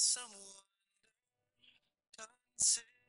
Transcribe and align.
some 0.00 0.32
wonder 0.32 0.64
consider 2.58 2.99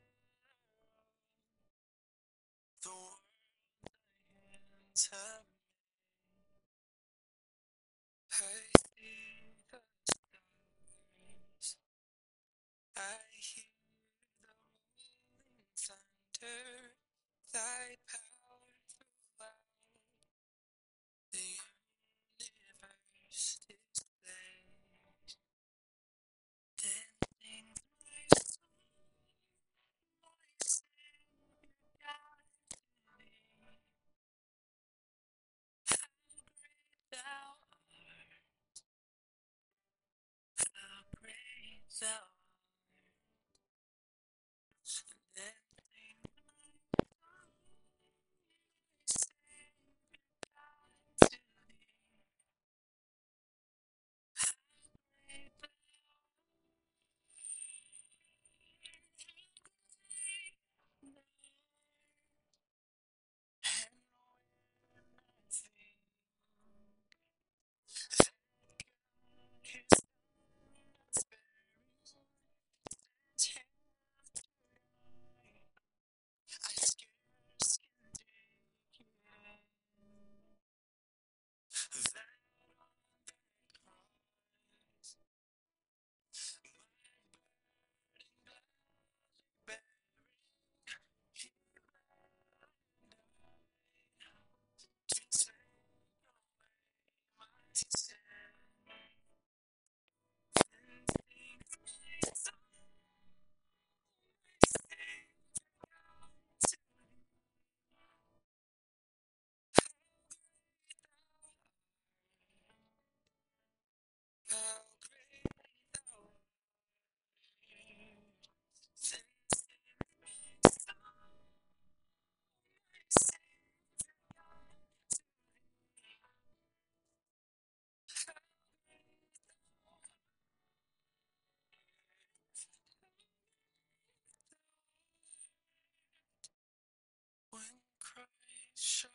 Christ 138.81 139.10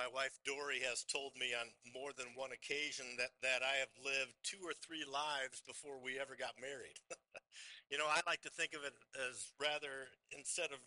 My 0.00 0.08
wife 0.16 0.40
Dory 0.48 0.80
has 0.88 1.04
told 1.04 1.36
me 1.36 1.52
on 1.52 1.68
more 1.92 2.16
than 2.16 2.32
one 2.32 2.56
occasion 2.56 3.04
that, 3.20 3.36
that 3.44 3.60
I 3.60 3.84
have 3.84 3.92
lived 4.00 4.32
two 4.40 4.64
or 4.64 4.72
three 4.72 5.04
lives 5.04 5.60
before 5.60 6.00
we 6.00 6.16
ever 6.16 6.40
got 6.40 6.56
married. 6.56 6.96
you 7.92 8.00
know, 8.00 8.08
I 8.08 8.24
like 8.24 8.40
to 8.48 8.54
think 8.56 8.72
of 8.72 8.80
it 8.80 8.96
as 9.28 9.52
rather 9.60 10.08
instead 10.32 10.72
of 10.72 10.80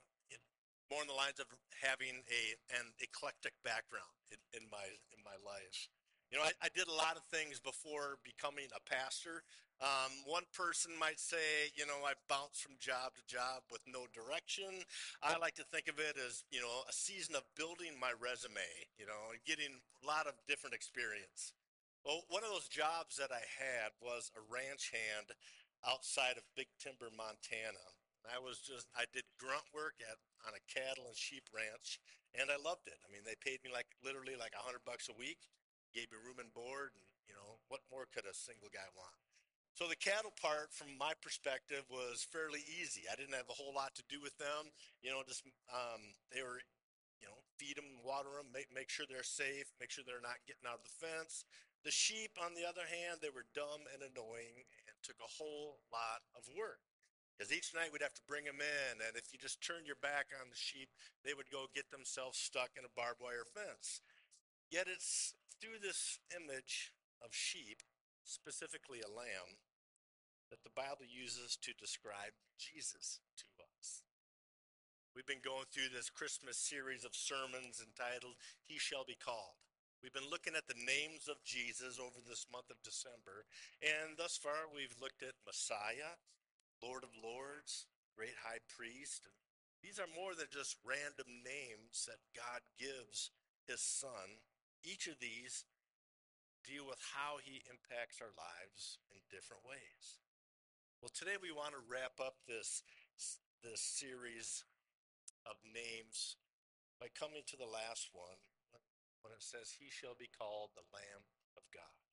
more 0.90 1.06
in 1.06 1.10
the 1.14 1.14
lines 1.14 1.38
of 1.38 1.46
having 1.78 2.26
a 2.26 2.42
an 2.74 2.90
eclectic 3.06 3.54
background 3.62 4.18
in, 4.34 4.42
in 4.58 4.66
my 4.74 4.82
in 5.14 5.22
my 5.22 5.38
life. 5.46 5.94
You 6.34 6.42
know, 6.42 6.50
I, 6.50 6.66
I 6.66 6.74
did 6.74 6.90
a 6.90 6.98
lot 6.98 7.14
of 7.14 7.22
things 7.30 7.62
before 7.62 8.18
becoming 8.26 8.66
a 8.74 8.82
pastor. 8.90 9.46
Um, 9.78 10.10
one 10.26 10.50
person 10.50 10.90
might 10.98 11.22
say, 11.22 11.70
you 11.78 11.86
know, 11.86 12.02
I 12.02 12.18
bounced 12.26 12.66
from 12.66 12.74
job 12.82 13.14
to 13.22 13.24
job 13.30 13.62
with 13.70 13.86
no 13.86 14.10
direction. 14.10 14.82
I 15.22 15.38
like 15.38 15.54
to 15.62 15.68
think 15.70 15.86
of 15.86 16.02
it 16.02 16.18
as, 16.18 16.42
you 16.50 16.58
know, 16.58 16.90
a 16.90 16.96
season 16.96 17.38
of 17.38 17.46
building 17.54 17.94
my 18.02 18.18
resume, 18.18 18.66
you 18.98 19.06
know, 19.06 19.30
and 19.30 19.46
getting 19.46 19.78
a 19.78 20.02
lot 20.02 20.26
of 20.26 20.34
different 20.50 20.74
experience. 20.74 21.54
Well, 22.02 22.26
one 22.34 22.42
of 22.42 22.50
those 22.50 22.66
jobs 22.66 23.22
that 23.22 23.30
I 23.30 23.46
had 23.46 23.94
was 24.02 24.34
a 24.34 24.42
ranch 24.50 24.90
hand 24.90 25.38
outside 25.86 26.42
of 26.42 26.50
Big 26.58 26.74
Timber, 26.82 27.14
Montana. 27.14 27.94
I 28.26 28.42
was 28.42 28.58
just, 28.58 28.90
I 28.98 29.06
did 29.14 29.30
grunt 29.38 29.70
work 29.70 30.02
at 30.02 30.18
on 30.50 30.58
a 30.58 30.66
cattle 30.66 31.06
and 31.06 31.14
sheep 31.14 31.46
ranch, 31.54 32.02
and 32.34 32.50
I 32.50 32.58
loved 32.58 32.90
it. 32.90 32.98
I 33.06 33.12
mean, 33.14 33.22
they 33.22 33.38
paid 33.38 33.62
me 33.62 33.70
like 33.70 33.94
literally 34.02 34.34
like 34.34 34.58
a 34.58 34.64
hundred 34.66 34.82
bucks 34.82 35.14
a 35.14 35.16
week, 35.20 35.46
gave 35.94 36.10
me 36.10 36.18
room 36.20 36.42
and 36.42 36.52
board, 36.52 36.98
and 36.98 37.06
you 37.30 37.38
know, 37.38 37.62
what 37.70 37.86
more 37.88 38.10
could 38.10 38.26
a 38.26 38.34
single 38.34 38.70
guy 38.74 38.86
want? 38.98 39.16
So 39.74 39.90
the 39.90 39.98
cattle 39.98 40.34
part, 40.38 40.70
from 40.70 40.94
my 41.02 41.18
perspective, 41.18 41.82
was 41.90 42.22
fairly 42.30 42.62
easy. 42.70 43.10
I 43.10 43.18
didn't 43.18 43.34
have 43.34 43.50
a 43.50 43.58
whole 43.58 43.74
lot 43.74 43.98
to 43.98 44.06
do 44.06 44.22
with 44.22 44.38
them. 44.38 44.70
You 45.02 45.10
know, 45.10 45.26
just 45.26 45.42
um, 45.74 46.14
they 46.30 46.46
were, 46.46 46.62
you 47.18 47.26
know, 47.26 47.34
feed 47.58 47.82
them, 47.82 47.90
water 48.06 48.30
them, 48.38 48.54
make 48.54 48.70
make 48.70 48.94
sure 48.94 49.10
they're 49.10 49.26
safe, 49.26 49.74
make 49.82 49.90
sure 49.90 50.06
they're 50.06 50.22
not 50.22 50.46
getting 50.46 50.70
out 50.70 50.78
of 50.78 50.86
the 50.86 50.98
fence. 51.02 51.42
The 51.82 51.92
sheep, 51.92 52.38
on 52.38 52.54
the 52.54 52.64
other 52.64 52.86
hand, 52.86 53.20
they 53.20 53.34
were 53.34 53.50
dumb 53.58 53.84
and 53.92 54.06
annoying 54.06 54.62
and 54.86 54.96
took 55.02 55.18
a 55.20 55.36
whole 55.42 55.82
lot 55.92 56.22
of 56.38 56.46
work. 56.54 56.80
Because 57.34 57.50
each 57.50 57.74
night 57.74 57.90
we'd 57.90 58.06
have 58.06 58.14
to 58.14 58.30
bring 58.30 58.46
them 58.46 58.62
in, 58.62 59.02
and 59.02 59.18
if 59.18 59.34
you 59.34 59.42
just 59.42 59.58
turned 59.60 59.90
your 59.90 59.98
back 60.06 60.30
on 60.38 60.54
the 60.54 60.56
sheep, 60.56 60.94
they 61.26 61.34
would 61.34 61.50
go 61.50 61.66
get 61.74 61.90
themselves 61.90 62.38
stuck 62.38 62.78
in 62.78 62.86
a 62.86 62.94
barbed 62.94 63.20
wire 63.20 63.44
fence. 63.44 64.06
Yet 64.74 64.90
it's 64.90 65.38
through 65.62 65.86
this 65.86 66.18
image 66.34 66.98
of 67.22 67.30
sheep, 67.30 67.86
specifically 68.26 69.06
a 69.06 69.14
lamb, 69.14 69.62
that 70.50 70.66
the 70.66 70.74
Bible 70.74 71.06
uses 71.06 71.54
to 71.62 71.78
describe 71.78 72.34
Jesus 72.58 73.22
to 73.38 73.46
us. 73.62 74.02
We've 75.14 75.30
been 75.30 75.46
going 75.46 75.70
through 75.70 75.94
this 75.94 76.10
Christmas 76.10 76.58
series 76.58 77.06
of 77.06 77.14
sermons 77.14 77.86
entitled 77.86 78.42
He 78.66 78.82
Shall 78.82 79.06
Be 79.06 79.14
Called. 79.14 79.62
We've 80.02 80.10
been 80.10 80.34
looking 80.34 80.58
at 80.58 80.66
the 80.66 80.82
names 80.82 81.30
of 81.30 81.46
Jesus 81.46 82.02
over 82.02 82.18
this 82.26 82.50
month 82.50 82.74
of 82.74 82.82
December, 82.82 83.46
and 83.78 84.18
thus 84.18 84.42
far 84.42 84.66
we've 84.74 84.98
looked 84.98 85.22
at 85.22 85.46
Messiah, 85.46 86.18
Lord 86.82 87.06
of 87.06 87.14
Lords, 87.14 87.86
Great 88.18 88.42
High 88.42 88.66
Priest. 88.66 89.30
These 89.86 90.02
are 90.02 90.10
more 90.10 90.34
than 90.34 90.50
just 90.50 90.82
random 90.82 91.46
names 91.46 92.10
that 92.10 92.26
God 92.34 92.66
gives 92.82 93.30
His 93.70 93.86
Son. 93.86 94.42
Each 94.84 95.08
of 95.08 95.20
these 95.24 95.64
deal 96.68 96.84
with 96.84 97.00
how 97.16 97.40
He 97.40 97.64
impacts 97.72 98.20
our 98.20 98.36
lives 98.36 99.00
in 99.12 99.24
different 99.32 99.64
ways. 99.64 100.20
Well, 101.00 101.12
today 101.12 101.40
we 101.40 101.56
want 101.56 101.72
to 101.76 101.88
wrap 101.88 102.20
up 102.20 102.44
this 102.48 102.84
this 103.64 103.80
series 103.80 104.68
of 105.48 105.56
names 105.64 106.36
by 107.00 107.08
coming 107.16 107.48
to 107.48 107.56
the 107.56 107.68
last 107.68 108.12
one 108.12 108.40
when 109.24 109.32
it 109.32 109.40
says, 109.40 109.80
He 109.80 109.88
shall 109.88 110.20
be 110.20 110.28
called 110.28 110.76
the 110.76 110.84
Lamb 110.92 111.24
of 111.56 111.64
God. 111.72 112.04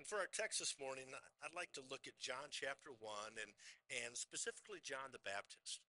And 0.00 0.08
for 0.08 0.16
our 0.16 0.32
text 0.32 0.64
this 0.64 0.80
morning, 0.80 1.12
I'd 1.44 1.52
like 1.52 1.76
to 1.76 1.84
look 1.84 2.08
at 2.08 2.16
John 2.16 2.48
chapter 2.48 2.88
1 2.88 3.36
and, 3.36 3.52
and 3.92 4.16
specifically 4.16 4.80
John 4.80 5.12
the 5.12 5.20
Baptist. 5.20 5.84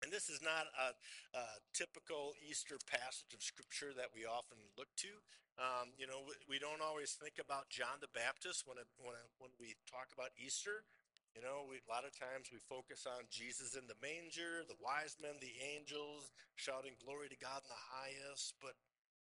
And 0.00 0.08
this 0.08 0.32
is 0.32 0.40
not 0.40 0.64
a, 0.72 0.96
a 1.36 1.44
typical 1.76 2.32
Easter 2.40 2.80
passage 2.88 3.36
of 3.36 3.44
scripture 3.44 3.92
that 3.96 4.16
we 4.16 4.24
often 4.24 4.56
look 4.80 4.88
to. 5.04 5.12
Um, 5.60 5.92
you 6.00 6.08
know, 6.08 6.24
we, 6.48 6.56
don't 6.56 6.80
always 6.80 7.12
think 7.12 7.36
about 7.36 7.68
John 7.68 8.00
the 8.00 8.08
Baptist 8.16 8.64
when, 8.64 8.80
it, 8.80 8.88
when, 8.96 9.12
it, 9.12 9.28
when 9.36 9.52
we 9.60 9.76
talk 9.84 10.08
about 10.16 10.32
Easter. 10.40 10.88
You 11.36 11.44
know, 11.44 11.68
we, 11.68 11.84
a 11.84 11.90
lot 11.92 12.08
of 12.08 12.16
times 12.16 12.48
we 12.48 12.64
focus 12.64 13.04
on 13.04 13.28
Jesus 13.28 13.76
in 13.76 13.84
the 13.84 13.98
manger, 14.00 14.64
the 14.64 14.80
wise 14.80 15.20
men, 15.20 15.36
the 15.36 15.60
angels, 15.60 16.32
shouting 16.56 16.96
glory 16.96 17.28
to 17.28 17.36
God 17.36 17.60
in 17.60 17.68
the 17.68 17.86
highest. 17.92 18.56
But 18.56 18.80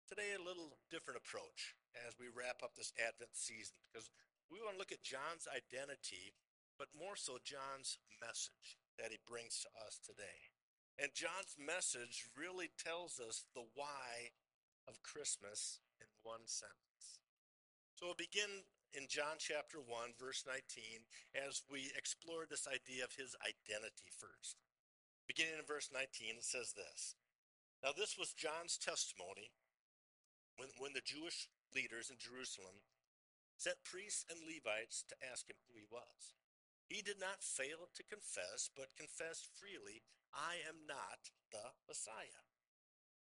today, 0.05 0.37
a 0.37 0.45
little 0.45 0.77
different 0.93 1.17
approach 1.17 1.73
as 2.05 2.21
we 2.21 2.29
wrap 2.29 2.61
up 2.61 2.77
this 2.77 2.93
Advent 3.01 3.33
season 3.33 3.81
because 3.89 4.13
we 4.53 4.61
want 4.61 4.77
to 4.77 4.81
look 4.85 4.93
at 4.93 5.01
John's 5.01 5.49
identity, 5.49 6.37
but 6.77 6.93
more 6.93 7.17
so 7.17 7.41
John's 7.41 7.97
message 8.21 8.77
that 9.01 9.17
he 9.17 9.19
brings 9.25 9.65
to 9.65 9.71
us 9.81 9.97
today. 10.05 10.53
And 10.99 11.15
John's 11.15 11.55
message 11.55 12.27
really 12.35 12.75
tells 12.75 13.23
us 13.23 13.47
the 13.55 13.67
why 13.79 14.35
of 14.91 15.03
Christmas 15.07 15.79
in 16.03 16.11
one 16.27 16.43
sentence. 16.51 17.23
So 17.95 18.11
we'll 18.11 18.19
begin 18.19 18.67
in 18.95 19.07
John 19.07 19.39
chapter 19.39 19.79
1, 19.79 20.19
verse 20.19 20.43
19, 20.43 21.07
as 21.39 21.63
we 21.71 21.95
explore 21.95 22.51
this 22.51 22.67
idea 22.67 23.07
of 23.07 23.15
his 23.15 23.39
identity 23.47 24.11
first. 24.11 24.59
Beginning 25.31 25.61
in 25.61 25.67
verse 25.71 25.91
19, 25.95 26.41
it 26.41 26.47
says 26.47 26.75
this 26.75 27.15
Now, 27.85 27.95
this 27.95 28.19
was 28.19 28.35
John's 28.35 28.75
testimony 28.75 29.55
when, 30.59 30.75
when 30.83 30.99
the 30.99 31.05
Jewish 31.05 31.47
leaders 31.71 32.11
in 32.11 32.19
Jerusalem 32.19 32.83
sent 33.55 33.87
priests 33.87 34.27
and 34.27 34.43
Levites 34.43 35.07
to 35.11 35.19
ask 35.23 35.47
him 35.47 35.63
who 35.69 35.79
he 35.79 35.87
was. 35.87 36.35
He 36.89 37.05
did 37.05 37.21
not 37.21 37.45
fail 37.45 37.93
to 37.93 38.03
confess, 38.09 38.73
but 38.73 38.97
confessed 38.97 39.53
freely 39.61 40.03
I 40.33 40.61
am 40.65 40.89
not 40.89 41.29
the 41.53 41.77
Messiah. 41.87 42.45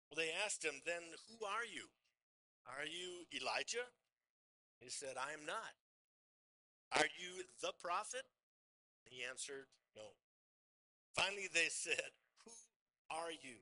Well, 0.10 0.22
they 0.22 0.32
asked 0.46 0.64
him, 0.64 0.82
Then 0.86 1.02
who 1.28 1.42
are 1.46 1.66
you? 1.66 1.90
Are 2.70 2.86
you 2.86 3.26
Elijah? 3.34 3.90
He 4.80 4.90
said, 4.90 5.18
I 5.18 5.34
am 5.34 5.46
not. 5.46 5.74
Are 6.94 7.10
you 7.18 7.44
the 7.62 7.74
prophet? 7.82 8.24
He 9.10 9.26
answered, 9.26 9.68
No. 9.96 10.16
Finally, 11.16 11.50
they 11.54 11.70
said, 11.70 12.14
Who 12.46 12.54
are 13.10 13.34
you? 13.34 13.58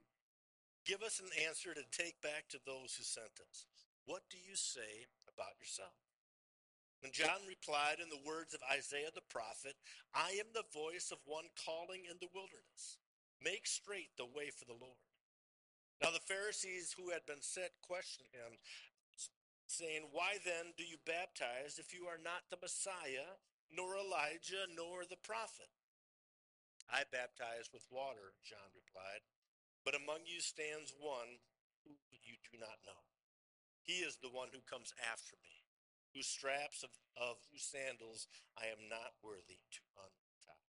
Give 0.85 1.01
us 1.01 1.19
an 1.23 1.31
answer 1.47 1.73
to 1.73 1.81
take 1.89 2.21
back 2.21 2.45
to 2.49 2.59
those 2.65 2.93
who 2.93 3.03
sent 3.03 3.41
us. 3.49 3.65
What 4.05 4.21
do 4.29 4.37
you 4.37 4.53
say 4.53 5.09
about 5.25 5.57
yourself? 5.57 5.97
And 7.03 7.13
John 7.13 7.45
replied 7.47 8.01
in 8.01 8.09
the 8.09 8.23
words 8.25 8.53
of 8.53 8.65
Isaiah 8.65 9.13
the 9.13 9.25
prophet, 9.29 9.75
I 10.13 10.37
am 10.41 10.49
the 10.53 10.65
voice 10.73 11.11
of 11.11 11.19
one 11.25 11.51
calling 11.53 12.03
in 12.09 12.17
the 12.19 12.31
wilderness 12.33 12.97
Make 13.43 13.67
straight 13.67 14.15
the 14.17 14.25
way 14.25 14.49
for 14.49 14.65
the 14.65 14.79
Lord. 14.79 15.05
Now 16.01 16.11
the 16.11 16.23
Pharisees 16.23 16.95
who 16.97 17.11
had 17.11 17.27
been 17.27 17.43
sent 17.43 17.71
questioned 17.83 18.31
him, 18.31 18.57
saying, 19.67 20.11
Why 20.11 20.39
then 20.43 20.73
do 20.77 20.83
you 20.83 20.97
baptize 21.05 21.77
if 21.77 21.93
you 21.93 22.07
are 22.07 22.19
not 22.19 22.47
the 22.49 22.59
Messiah, 22.61 23.39
nor 23.71 23.95
Elijah, 23.95 24.67
nor 24.75 25.05
the 25.05 25.19
prophet? 25.19 25.71
I 26.89 27.03
baptize 27.09 27.73
with 27.73 27.89
water, 27.89 28.37
John 28.45 28.69
replied, 28.77 29.25
but 29.83 29.97
among 29.97 30.29
you 30.29 30.41
stands 30.41 30.93
one 30.97 31.41
who 31.85 31.93
you 32.11 32.37
do 32.45 32.57
not 32.57 32.77
know. 32.85 33.01
He 33.81 34.01
is 34.01 34.17
the 34.17 34.33
one 34.33 34.49
who 34.53 34.61
comes 34.65 34.93
after 35.01 35.37
me, 35.41 35.54
whose 36.15 36.31
straps 36.31 36.79
of, 36.81 36.95
of 37.19 37.35
whose 37.51 37.67
sandals 37.67 38.31
I 38.55 38.71
am 38.71 38.87
not 38.87 39.19
worthy 39.19 39.59
to 39.59 39.83
untie. 39.99 40.63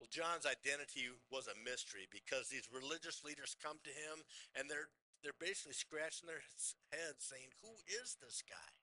Well, 0.00 0.08
John's 0.08 0.48
identity 0.48 1.12
was 1.30 1.46
a 1.46 1.60
mystery 1.60 2.08
because 2.08 2.48
these 2.48 2.72
religious 2.72 3.22
leaders 3.22 3.54
come 3.60 3.76
to 3.84 3.92
him 3.92 4.24
and 4.56 4.66
they're 4.66 4.88
they're 5.22 5.38
basically 5.38 5.78
scratching 5.78 6.26
their 6.26 6.42
heads 6.90 7.22
saying, 7.22 7.54
"Who 7.62 7.70
is 7.86 8.18
this 8.18 8.42
guy?" 8.42 8.81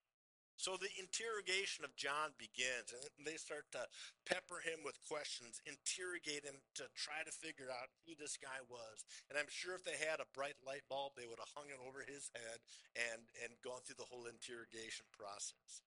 So 0.60 0.76
the 0.76 0.92
interrogation 1.00 1.88
of 1.88 1.96
John 1.96 2.36
begins, 2.36 2.92
and 2.92 3.24
they 3.24 3.40
start 3.40 3.72
to 3.72 3.88
pepper 4.28 4.60
him 4.60 4.84
with 4.84 5.00
questions, 5.08 5.64
interrogate 5.64 6.44
him 6.44 6.60
to 6.76 6.92
try 7.00 7.24
to 7.24 7.32
figure 7.32 7.72
out 7.72 7.88
who 8.04 8.12
this 8.20 8.36
guy 8.36 8.60
was. 8.68 9.08
And 9.32 9.40
I'm 9.40 9.48
sure 9.48 9.72
if 9.72 9.88
they 9.88 9.96
had 9.96 10.20
a 10.20 10.28
bright 10.36 10.60
light 10.60 10.84
bulb, 10.92 11.16
they 11.16 11.32
would 11.32 11.40
have 11.40 11.56
hung 11.56 11.72
it 11.72 11.80
over 11.80 12.04
his 12.04 12.28
head 12.36 12.60
and 12.92 13.24
and 13.40 13.56
gone 13.64 13.88
through 13.88 14.04
the 14.04 14.12
whole 14.12 14.28
interrogation 14.28 15.08
process. 15.16 15.80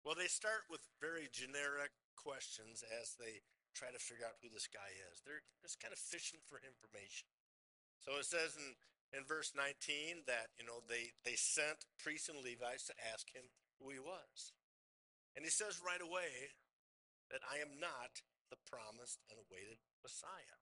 Well, 0.00 0.16
they 0.16 0.32
start 0.32 0.64
with 0.72 0.88
very 1.04 1.28
generic 1.28 1.92
questions 2.16 2.80
as 2.80 3.12
they 3.20 3.44
try 3.76 3.92
to 3.92 4.00
figure 4.00 4.24
out 4.24 4.40
who 4.40 4.48
this 4.48 4.72
guy 4.72 4.88
is. 5.12 5.20
They're 5.20 5.44
just 5.60 5.84
kind 5.84 5.92
of 5.92 6.00
fishing 6.00 6.40
for 6.48 6.56
information. 6.64 7.28
So 8.00 8.16
it 8.16 8.24
says 8.24 8.56
in, 8.56 8.72
in 9.12 9.28
verse 9.28 9.52
19 9.52 10.24
that, 10.24 10.56
you 10.56 10.64
know, 10.64 10.80
they, 10.88 11.12
they 11.28 11.36
sent 11.36 11.84
priests 12.00 12.32
and 12.32 12.40
Levites 12.40 12.88
to 12.88 12.96
ask 13.12 13.28
him 13.28 13.44
who 13.78 13.90
he 13.90 13.98
was. 13.98 14.52
And 15.34 15.46
he 15.46 15.50
says 15.50 15.78
right 15.78 16.02
away 16.02 16.58
that 17.30 17.46
I 17.46 17.62
am 17.62 17.78
not 17.78 18.26
the 18.50 18.58
promised 18.66 19.22
and 19.30 19.38
awaited 19.38 19.78
Messiah. 20.02 20.58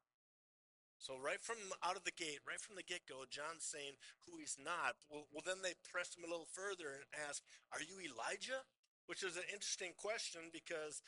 So 0.99 1.17
right 1.17 1.41
from 1.41 1.61
out 1.85 1.97
of 1.97 2.05
the 2.05 2.15
gate, 2.15 2.41
right 2.49 2.61
from 2.61 2.77
the 2.77 2.87
get-go, 2.87 3.29
John's 3.29 3.69
saying 3.69 4.01
who 4.25 4.39
he's 4.41 4.57
not. 4.57 4.97
Well, 5.09 5.29
well, 5.31 5.45
then 5.45 5.62
they 5.62 5.76
press 5.85 6.17
him 6.17 6.25
a 6.25 6.31
little 6.31 6.49
further 6.50 6.97
and 6.97 7.05
ask, 7.12 7.45
"Are 7.71 7.83
you 7.83 8.00
Elijah?" 8.00 8.64
Which 9.07 9.23
is 9.23 9.37
an 9.37 9.47
interesting 9.52 9.95
question 9.95 10.50
because 10.50 11.00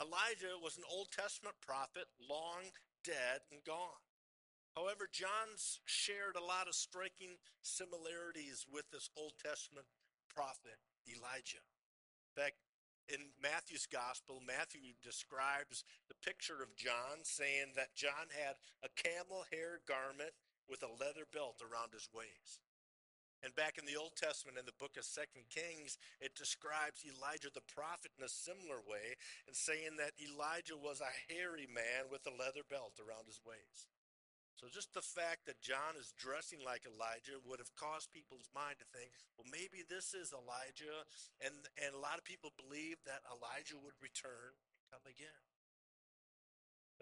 Elijah 0.00 0.58
was 0.58 0.76
an 0.76 0.82
Old 0.88 1.12
Testament 1.12 1.60
prophet, 1.60 2.08
long 2.18 2.72
dead 3.04 3.46
and 3.52 3.62
gone. 3.62 4.02
However, 4.74 5.06
John's 5.06 5.78
shared 5.84 6.34
a 6.34 6.42
lot 6.42 6.66
of 6.66 6.74
striking 6.74 7.38
similarities 7.62 8.66
with 8.66 8.90
this 8.90 9.08
Old 9.14 9.38
Testament 9.38 9.86
prophet, 10.34 10.82
Elijah. 11.06 11.62
In 12.34 12.42
fact, 12.42 12.58
in 13.06 13.30
Matthew's 13.38 13.86
gospel, 13.86 14.40
Matthew 14.40 14.96
describes 15.04 15.84
the 16.08 16.18
picture 16.24 16.58
of 16.64 16.74
John 16.74 17.22
saying 17.22 17.76
that 17.76 17.94
John 17.94 18.32
had 18.32 18.56
a 18.82 18.90
camel 18.96 19.44
hair 19.52 19.84
garment 19.86 20.32
with 20.68 20.82
a 20.82 20.90
leather 20.90 21.28
belt 21.28 21.60
around 21.60 21.92
his 21.92 22.08
waist. 22.10 22.64
And 23.44 23.52
back 23.52 23.76
in 23.76 23.84
the 23.84 24.00
Old 24.00 24.16
Testament, 24.16 24.56
in 24.56 24.64
the 24.64 24.80
book 24.80 24.96
of 24.96 25.04
Second 25.04 25.52
Kings, 25.52 26.00
it 26.16 26.32
describes 26.32 27.04
Elijah 27.04 27.52
the 27.52 27.68
prophet 27.68 28.16
in 28.16 28.24
a 28.24 28.28
similar 28.28 28.80
way, 28.88 29.20
and 29.44 29.52
saying 29.52 30.00
that 30.00 30.16
Elijah 30.16 30.80
was 30.80 31.04
a 31.04 31.16
hairy 31.28 31.68
man 31.68 32.08
with 32.08 32.24
a 32.24 32.32
leather 32.32 32.64
belt 32.64 32.96
around 32.96 33.28
his 33.28 33.44
waist. 33.44 33.93
So 34.54 34.70
just 34.70 34.94
the 34.94 35.02
fact 35.02 35.50
that 35.50 35.58
John 35.58 35.98
is 35.98 36.14
dressing 36.14 36.62
like 36.62 36.86
Elijah 36.86 37.42
would 37.42 37.58
have 37.58 37.74
caused 37.74 38.14
people's 38.14 38.46
mind 38.54 38.78
to 38.78 38.86
think, 38.94 39.10
well, 39.34 39.50
maybe 39.50 39.82
this 39.82 40.14
is 40.14 40.30
Elijah, 40.30 41.02
and 41.42 41.66
and 41.74 41.90
a 41.90 42.00
lot 42.00 42.22
of 42.22 42.24
people 42.24 42.54
believe 42.54 43.02
that 43.02 43.26
Elijah 43.26 43.74
would 43.82 43.98
return 43.98 44.54
and 44.54 44.86
come 44.94 45.04
again. 45.10 45.42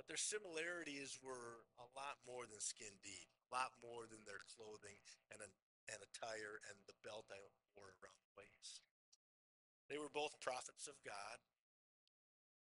But 0.00 0.08
their 0.08 0.20
similarities 0.20 1.20
were 1.20 1.68
a 1.76 1.88
lot 1.92 2.24
more 2.24 2.48
than 2.48 2.56
skin 2.56 2.96
deep, 3.04 3.28
a 3.44 3.52
lot 3.52 3.76
more 3.84 4.08
than 4.08 4.24
their 4.24 4.40
clothing 4.56 4.96
and 5.28 5.44
an 5.44 5.52
and 5.92 6.00
attire 6.00 6.62
and 6.72 6.78
the 6.88 6.96
belt 7.04 7.28
I 7.28 7.36
wore 7.76 7.92
around 8.00 8.20
the 8.24 8.32
waist. 8.38 8.80
They 9.92 10.00
were 10.00 10.08
both 10.08 10.40
prophets 10.40 10.88
of 10.88 10.96
God, 11.04 11.38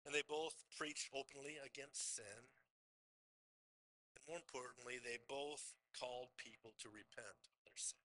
and 0.06 0.16
they 0.16 0.24
both 0.24 0.56
preached 0.80 1.12
openly 1.12 1.60
against 1.60 2.16
sin. 2.16 2.48
More 4.28 4.36
importantly, 4.36 5.00
they 5.00 5.16
both 5.24 5.72
called 5.96 6.28
people 6.36 6.76
to 6.84 6.92
repent 6.92 7.40
of 7.48 7.58
their 7.64 7.80
sin. 7.80 8.04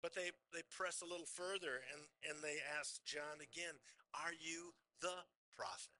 But 0.00 0.16
they, 0.16 0.34
they 0.50 0.66
press 0.72 1.04
a 1.04 1.06
little 1.06 1.28
further 1.28 1.84
and, 1.92 2.02
and 2.26 2.42
they 2.42 2.58
ask 2.80 2.98
John 3.04 3.38
again, 3.38 3.78
Are 4.16 4.34
you 4.34 4.74
the 5.04 5.28
prophet? 5.54 5.94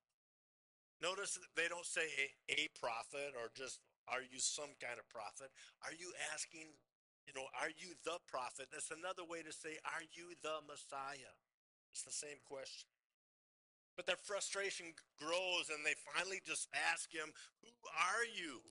Notice 0.99 1.39
they 1.55 1.69
don't 1.69 1.87
say 1.87 2.09
a 2.51 2.67
prophet 2.75 3.37
or 3.39 3.53
just, 3.55 3.79
Are 4.09 4.25
you 4.25 4.43
some 4.43 4.75
kind 4.83 4.99
of 4.99 5.07
prophet? 5.07 5.53
Are 5.85 5.95
you 5.95 6.11
asking 6.35 6.75
you 7.27 7.33
know, 7.39 7.47
are 7.55 7.71
you 7.71 7.95
the 8.05 8.19
prophet? 8.27 8.67
That's 8.73 8.91
another 8.91 9.23
way 9.23 9.47
to 9.47 9.53
say, 9.55 9.79
are 9.87 10.03
you 10.13 10.35
the 10.43 10.59
Messiah? 10.67 11.35
It's 11.95 12.03
the 12.03 12.15
same 12.15 12.43
question. 12.43 12.92
But 13.97 14.07
their 14.07 14.21
frustration 14.21 14.97
grows 15.21 15.69
and 15.69 15.85
they 15.85 15.99
finally 16.17 16.41
just 16.45 16.69
ask 16.73 17.13
him, 17.13 17.29
Who 17.61 17.73
are 17.93 18.25
you? 18.25 18.65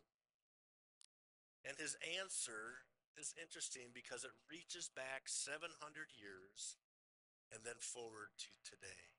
And 1.62 1.78
his 1.78 1.94
answer 2.18 2.82
is 3.20 3.38
interesting 3.38 3.94
because 3.94 4.26
it 4.26 4.34
reaches 4.50 4.90
back 4.90 5.30
700 5.30 5.78
years 6.18 6.82
and 7.54 7.62
then 7.62 7.78
forward 7.78 8.34
to 8.42 8.52
today. 8.66 9.12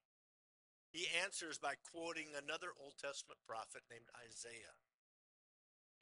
He 0.90 1.08
answers 1.22 1.56
by 1.56 1.78
quoting 1.78 2.34
another 2.36 2.74
Old 2.76 2.98
Testament 3.00 3.40
prophet 3.46 3.86
named 3.88 4.10
Isaiah. 4.12 4.76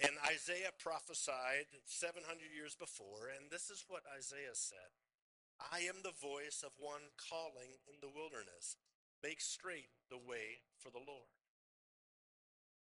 And 0.00 0.16
Isaiah 0.24 0.72
prophesied 0.80 1.68
700 1.84 2.24
years 2.50 2.72
before, 2.72 3.28
and 3.28 3.52
this 3.52 3.68
is 3.68 3.84
what 3.86 4.08
Isaiah 4.08 4.56
said 4.56 4.90
I 5.60 5.84
am 5.84 6.00
the 6.00 6.16
voice 6.16 6.64
of 6.64 6.72
one 6.80 7.12
calling 7.20 7.76
in 7.84 8.00
the 8.00 8.08
wilderness. 8.08 8.80
Make 9.22 9.40
straight 9.40 9.92
the 10.10 10.18
way 10.18 10.64
for 10.78 10.90
the 10.90 11.04
Lord. 11.04 11.30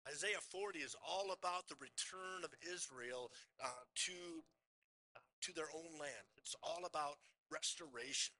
Isaiah 0.08 0.42
40 0.42 0.80
is 0.80 0.96
all 0.98 1.30
about 1.30 1.68
the 1.68 1.78
return 1.78 2.42
of 2.42 2.50
Israel 2.58 3.30
uh, 3.62 3.86
to, 4.08 4.42
uh, 5.14 5.22
to 5.42 5.52
their 5.52 5.70
own 5.70 5.94
land. 6.00 6.26
It's 6.38 6.56
all 6.62 6.82
about 6.84 7.22
restoration, 7.52 8.34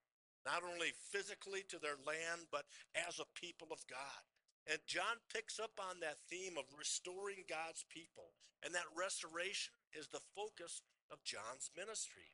not 0.45 0.67
only 0.67 0.91
physically 1.13 1.63
to 1.69 1.79
their 1.79 2.01
land, 2.03 2.51
but 2.51 2.67
as 2.97 3.21
a 3.21 3.31
people 3.39 3.69
of 3.71 3.87
God. 3.87 4.27
And 4.67 4.79
John 4.87 5.23
picks 5.33 5.59
up 5.59 5.79
on 5.79 6.01
that 6.01 6.23
theme 6.31 6.59
of 6.59 6.67
restoring 6.79 7.47
God's 7.49 7.85
people. 7.91 8.35
And 8.63 8.75
that 8.75 8.91
restoration 8.95 9.75
is 9.91 10.07
the 10.09 10.23
focus 10.35 10.83
of 11.11 11.23
John's 11.25 11.71
ministry. 11.77 12.31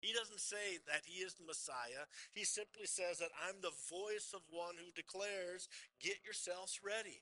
He 0.00 0.16
doesn't 0.16 0.40
say 0.40 0.80
that 0.88 1.04
he 1.04 1.20
is 1.20 1.36
the 1.36 1.44
Messiah. 1.44 2.08
He 2.32 2.44
simply 2.44 2.88
says 2.88 3.20
that 3.20 3.36
I'm 3.36 3.60
the 3.60 3.76
voice 3.92 4.32
of 4.32 4.40
one 4.48 4.80
who 4.80 4.92
declares, 4.96 5.68
Get 6.00 6.24
yourselves 6.24 6.80
ready 6.80 7.20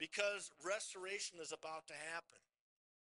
because 0.00 0.50
restoration 0.64 1.36
is 1.36 1.52
about 1.52 1.86
to 1.88 1.96
happen. 2.14 2.40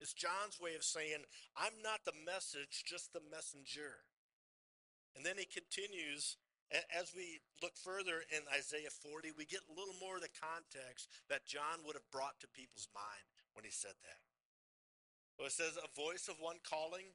It's 0.00 0.14
John's 0.14 0.58
way 0.58 0.74
of 0.74 0.82
saying, 0.82 1.26
I'm 1.54 1.78
not 1.82 2.02
the 2.02 2.16
message, 2.26 2.86
just 2.86 3.12
the 3.12 3.22
messenger. 3.30 4.02
And 5.14 5.26
then 5.26 5.38
he 5.38 5.46
continues, 5.46 6.38
as 6.70 7.14
we 7.14 7.42
look 7.62 7.74
further 7.74 8.22
in 8.30 8.46
Isaiah 8.54 8.94
40, 8.94 9.34
we 9.34 9.46
get 9.46 9.66
a 9.66 9.74
little 9.74 9.98
more 9.98 10.16
of 10.18 10.26
the 10.26 10.38
context 10.38 11.10
that 11.30 11.46
John 11.46 11.82
would 11.86 11.98
have 11.98 12.10
brought 12.14 12.38
to 12.40 12.54
people's 12.54 12.90
mind 12.94 13.26
when 13.54 13.66
he 13.66 13.74
said 13.74 13.98
that. 14.06 14.22
So 15.38 15.46
it 15.46 15.54
says, 15.54 15.78
A 15.78 15.90
voice 15.94 16.26
of 16.30 16.38
one 16.38 16.62
calling 16.62 17.14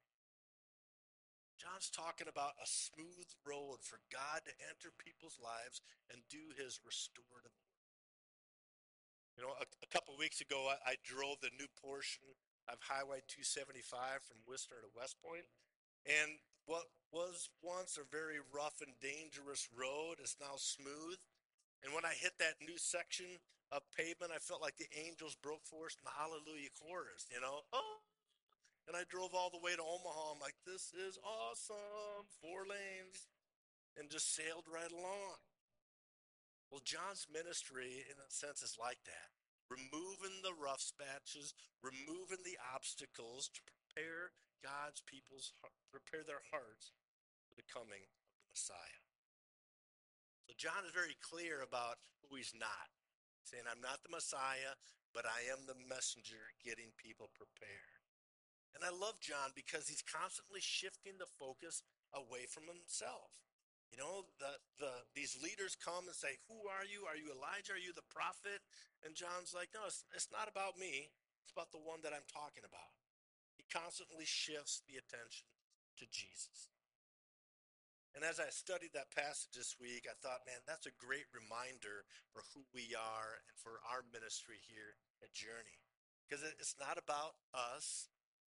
John's 1.61 1.93
talking 1.93 2.25
about 2.25 2.57
a 2.57 2.65
smooth 2.65 3.29
road 3.45 3.85
for 3.85 4.01
God 4.09 4.41
to 4.49 4.53
enter 4.65 4.89
people's 4.97 5.37
lives 5.37 5.77
and 6.09 6.25
do 6.25 6.49
his 6.57 6.81
restorative 6.81 7.53
work. 7.61 7.85
You 9.37 9.45
know, 9.45 9.53
a, 9.61 9.69
a 9.69 9.89
couple 9.93 10.17
weeks 10.17 10.41
ago, 10.41 10.73
I, 10.73 10.97
I, 10.97 11.05
drove 11.05 11.37
the 11.37 11.53
new 11.53 11.69
portion 11.77 12.25
of 12.65 12.81
Highway 12.81 13.21
275 13.29 14.25
from 14.25 14.41
Worcester 14.49 14.81
to 14.81 14.89
West 14.97 15.21
Point, 15.21 15.45
and 16.09 16.41
what 16.65 16.89
was 17.13 17.53
once 17.61 17.93
a 18.01 18.09
very 18.09 18.41
rough 18.49 18.81
and 18.81 18.97
dangerous 18.97 19.69
road 19.69 20.17
is 20.17 20.41
now 20.41 20.57
smooth. 20.57 21.21
And 21.85 21.93
when 21.93 22.09
I 22.09 22.17
hit 22.17 22.41
that 22.41 22.57
new 22.57 22.81
section 22.81 23.37
of 23.69 23.85
pavement, 23.93 24.33
I 24.33 24.41
felt 24.41 24.65
like 24.65 24.81
the 24.81 24.89
angels 24.97 25.37
broke 25.37 25.65
forth 25.69 25.93
in 26.01 26.09
the 26.09 26.17
Hallelujah 26.17 26.73
chorus. 26.73 27.29
You 27.29 27.41
know, 27.41 27.69
oh. 27.69 28.01
And 28.87 28.97
I 28.97 29.05
drove 29.07 29.33
all 29.33 29.53
the 29.53 29.61
way 29.61 29.75
to 29.77 29.83
Omaha. 29.83 30.35
I'm 30.35 30.41
like, 30.41 30.57
this 30.65 30.91
is 30.95 31.19
awesome. 31.21 32.25
Four 32.41 32.65
lanes. 32.65 33.29
And 33.99 34.09
just 34.09 34.33
sailed 34.33 34.65
right 34.71 34.91
along. 34.91 35.37
Well, 36.71 36.81
John's 36.83 37.27
ministry, 37.27 38.07
in 38.07 38.17
a 38.17 38.29
sense, 38.31 38.63
is 38.63 38.79
like 38.79 39.03
that 39.05 39.29
removing 39.71 40.43
the 40.43 40.55
rough 40.59 40.83
patches, 40.99 41.55
removing 41.79 42.43
the 42.43 42.59
obstacles 42.75 43.47
to 43.55 43.63
prepare 43.63 44.35
God's 44.59 44.99
people's 45.07 45.55
prepare 45.87 46.27
their 46.27 46.43
hearts 46.51 46.91
for 47.47 47.55
the 47.55 47.65
coming 47.71 48.03
of 48.03 48.11
the 48.43 48.51
Messiah. 48.51 49.03
So 50.45 50.51
John 50.59 50.83
is 50.83 50.91
very 50.91 51.15
clear 51.23 51.63
about 51.63 52.03
who 52.27 52.35
he's 52.35 52.51
not, 52.51 52.91
saying, 53.47 53.63
I'm 53.63 53.81
not 53.81 54.03
the 54.03 54.11
Messiah, 54.11 54.75
but 55.15 55.23
I 55.23 55.47
am 55.51 55.63
the 55.65 55.79
messenger 55.87 56.51
getting 56.59 56.91
people 56.99 57.31
prepared. 57.31 58.00
And 58.73 58.81
I 58.87 58.91
love 58.91 59.19
John 59.19 59.51
because 59.51 59.91
he's 59.91 60.03
constantly 60.03 60.63
shifting 60.63 61.19
the 61.19 61.27
focus 61.27 61.83
away 62.15 62.47
from 62.47 62.71
himself. 62.71 63.31
You 63.91 63.99
know, 63.99 64.23
the, 64.39 64.55
the 64.79 64.93
these 65.11 65.35
leaders 65.43 65.75
come 65.75 66.07
and 66.07 66.15
say, 66.15 66.39
Who 66.47 66.71
are 66.71 66.87
you? 66.87 67.03
Are 67.03 67.19
you 67.19 67.27
Elijah? 67.35 67.75
Are 67.75 67.83
you 67.83 67.91
the 67.91 68.07
prophet? 68.07 68.63
And 69.03 69.11
John's 69.19 69.51
like, 69.51 69.75
No, 69.75 69.83
it's, 69.83 70.07
it's 70.15 70.31
not 70.31 70.47
about 70.47 70.79
me. 70.79 71.11
It's 71.43 71.51
about 71.51 71.75
the 71.75 71.83
one 71.83 71.99
that 72.07 72.15
I'm 72.15 72.27
talking 72.31 72.63
about. 72.63 72.95
He 73.59 73.67
constantly 73.67 74.23
shifts 74.23 74.79
the 74.87 74.95
attention 74.95 75.51
to 75.99 76.07
Jesus. 76.07 76.71
And 78.15 78.27
as 78.27 78.43
I 78.43 78.51
studied 78.51 78.91
that 78.91 79.15
passage 79.15 79.55
this 79.55 79.79
week, 79.79 80.03
I 80.03 80.15
thought, 80.19 80.43
man, 80.43 80.59
that's 80.67 80.87
a 80.87 80.99
great 80.99 81.27
reminder 81.31 82.03
for 82.35 82.43
who 82.51 82.67
we 82.75 82.91
are 82.91 83.39
and 83.47 83.55
for 83.55 83.79
our 83.87 84.03
ministry 84.11 84.59
here 84.67 84.99
at 85.23 85.31
Journey. 85.31 85.79
Because 86.27 86.43
it's 86.59 86.75
not 86.75 86.99
about 86.99 87.39
us, 87.55 88.10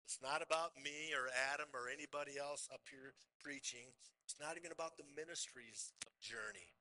it's 0.08 0.24
not 0.24 0.40
about 0.40 0.72
me 0.80 1.12
or 1.12 1.28
Adam 1.52 1.68
or 1.76 1.92
anybody 1.92 2.40
else 2.40 2.72
up 2.72 2.88
here 2.88 3.12
preaching. 3.44 3.92
It's 4.24 4.40
not 4.40 4.56
even 4.56 4.72
about 4.72 4.96
the 4.96 5.04
ministries 5.20 5.92
of 6.08 6.16
Journey. 6.24 6.72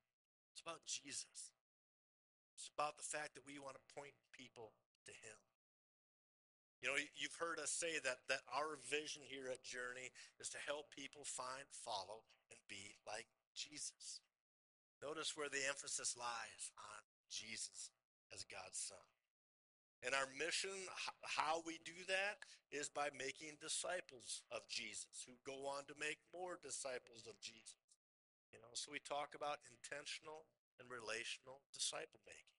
It's 0.54 0.62
about 0.62 0.86
Jesus. 0.86 1.50
It's 2.54 2.70
about 2.70 2.94
the 2.94 3.02
fact 3.02 3.34
that 3.34 3.42
we 3.42 3.58
want 3.58 3.74
to 3.74 3.92
point 3.98 4.14
people 4.30 4.78
to 5.10 5.12
Him. 5.26 5.34
You 6.78 6.94
know, 6.94 6.98
you've 7.18 7.34
heard 7.42 7.58
us 7.58 7.74
say 7.74 7.98
that, 8.06 8.22
that 8.30 8.46
our 8.46 8.78
vision 8.86 9.26
here 9.26 9.50
at 9.50 9.66
Journey 9.66 10.14
is 10.38 10.46
to 10.54 10.62
help 10.62 10.94
people 10.94 11.26
find, 11.26 11.66
follow, 11.74 12.30
and 12.54 12.62
be 12.70 12.94
like 13.10 13.26
Jesus. 13.58 14.22
Notice 15.02 15.34
where 15.34 15.50
the 15.50 15.66
emphasis 15.66 16.14
lies 16.14 16.70
on 16.78 17.02
Jesus 17.26 17.90
as 18.30 18.46
God's 18.46 18.78
Son. 18.78 19.15
And 20.04 20.12
our 20.12 20.28
mission, 20.36 20.74
how 21.24 21.64
we 21.64 21.80
do 21.84 21.96
that, 22.06 22.42
is 22.70 22.92
by 22.92 23.08
making 23.16 23.56
disciples 23.62 24.44
of 24.52 24.66
Jesus 24.68 25.24
who 25.24 25.40
go 25.46 25.66
on 25.66 25.88
to 25.88 25.96
make 25.96 26.20
more 26.34 26.60
disciples 26.60 27.24
of 27.24 27.40
Jesus. 27.40 27.80
You 28.52 28.60
know, 28.60 28.72
so 28.76 28.92
we 28.92 29.00
talk 29.02 29.32
about 29.32 29.64
intentional 29.68 30.46
and 30.78 30.92
relational 30.92 31.64
disciple 31.72 32.20
making. 32.28 32.56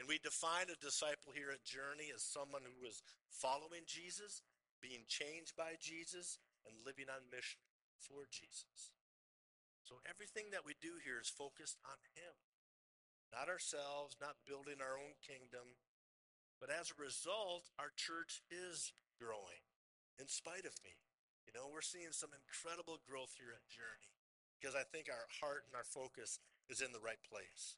And 0.00 0.10
we 0.10 0.18
define 0.18 0.72
a 0.72 0.78
disciple 0.82 1.30
here 1.30 1.54
at 1.54 1.62
Journey 1.62 2.10
as 2.10 2.24
someone 2.24 2.66
who 2.66 2.82
is 2.82 3.04
following 3.30 3.86
Jesus, 3.86 4.42
being 4.82 5.06
changed 5.06 5.54
by 5.54 5.78
Jesus, 5.78 6.42
and 6.66 6.74
living 6.82 7.06
on 7.06 7.30
mission 7.30 7.62
for 8.02 8.26
Jesus. 8.26 8.90
So 9.86 10.02
everything 10.08 10.50
that 10.50 10.66
we 10.66 10.74
do 10.80 10.98
here 11.04 11.20
is 11.20 11.30
focused 11.30 11.78
on 11.86 12.00
Him, 12.16 12.34
not 13.30 13.52
ourselves, 13.52 14.18
not 14.18 14.42
building 14.48 14.82
our 14.82 14.98
own 14.98 15.14
kingdom, 15.22 15.78
but 16.60 16.70
as 16.70 16.90
a 16.90 17.02
result, 17.02 17.70
our 17.78 17.92
church 17.94 18.42
is 18.50 18.92
growing 19.18 19.62
in 20.18 20.28
spite 20.28 20.66
of 20.66 20.76
me. 20.82 20.94
You 21.46 21.52
know, 21.52 21.68
we're 21.68 21.84
seeing 21.84 22.14
some 22.14 22.32
incredible 22.32 22.98
growth 23.04 23.36
here 23.36 23.52
at 23.52 23.68
Journey 23.68 24.14
because 24.56 24.72
I 24.72 24.86
think 24.88 25.12
our 25.12 25.28
heart 25.42 25.68
and 25.68 25.76
our 25.76 25.84
focus 25.84 26.40
is 26.72 26.80
in 26.80 26.94
the 26.94 27.02
right 27.02 27.20
place. 27.20 27.76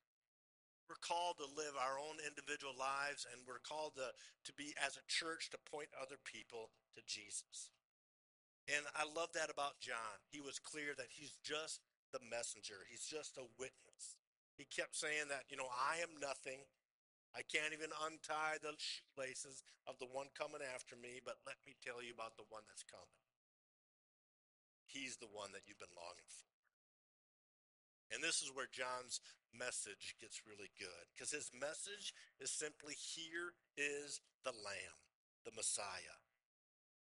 We're 0.87 1.02
called 1.02 1.42
to 1.42 1.50
live 1.59 1.75
our 1.75 1.99
own 1.99 2.23
individual 2.23 2.78
lives 2.78 3.26
and 3.26 3.42
we're 3.42 3.62
called 3.62 3.99
to, 3.99 4.14
to 4.14 4.52
be, 4.54 4.71
as 4.78 4.95
a 4.95 5.09
church, 5.11 5.50
to 5.50 5.59
point 5.66 5.90
other 5.99 6.14
people 6.23 6.71
to 6.95 7.02
Jesus. 7.02 7.75
And 8.71 8.87
I 8.95 9.02
love 9.02 9.35
that 9.35 9.50
about 9.50 9.83
John. 9.83 10.23
He 10.30 10.38
was 10.38 10.62
clear 10.62 10.95
that 10.95 11.11
he's 11.11 11.35
just 11.42 11.83
the 12.14 12.23
messenger, 12.23 12.87
he's 12.87 13.06
just 13.06 13.35
a 13.35 13.50
witness. 13.59 14.14
He 14.54 14.64
kept 14.64 14.97
saying 14.97 15.28
that, 15.28 15.50
you 15.50 15.59
know, 15.59 15.68
I 15.68 16.00
am 16.00 16.16
nothing. 16.16 16.64
I 17.37 17.45
can't 17.45 17.76
even 17.76 17.93
untie 18.09 18.57
the 18.64 18.73
shoelaces 18.81 19.61
of 19.85 20.00
the 20.00 20.09
one 20.09 20.33
coming 20.33 20.64
after 20.64 20.97
me, 20.97 21.21
but 21.21 21.37
let 21.45 21.61
me 21.69 21.76
tell 21.85 22.00
you 22.00 22.16
about 22.16 22.40
the 22.40 22.49
one 22.49 22.64
that's 22.64 22.87
coming. 22.88 23.21
He's 24.88 25.21
the 25.21 25.28
one 25.28 25.52
that 25.52 25.69
you've 25.69 25.83
been 25.83 25.93
longing 25.93 26.33
for. 26.33 26.49
And 28.09 28.25
this 28.25 28.40
is 28.40 28.55
where 28.55 28.71
John's 28.71 29.21
message 29.52 30.16
gets 30.16 30.49
really 30.49 30.73
good 30.81 31.05
because 31.12 31.35
his 31.35 31.52
message 31.52 32.16
is 32.40 32.49
simply 32.49 32.97
here 32.97 33.52
is 33.76 34.25
the 34.49 34.57
Lamb, 34.57 35.00
the 35.45 35.52
Messiah. 35.52 36.16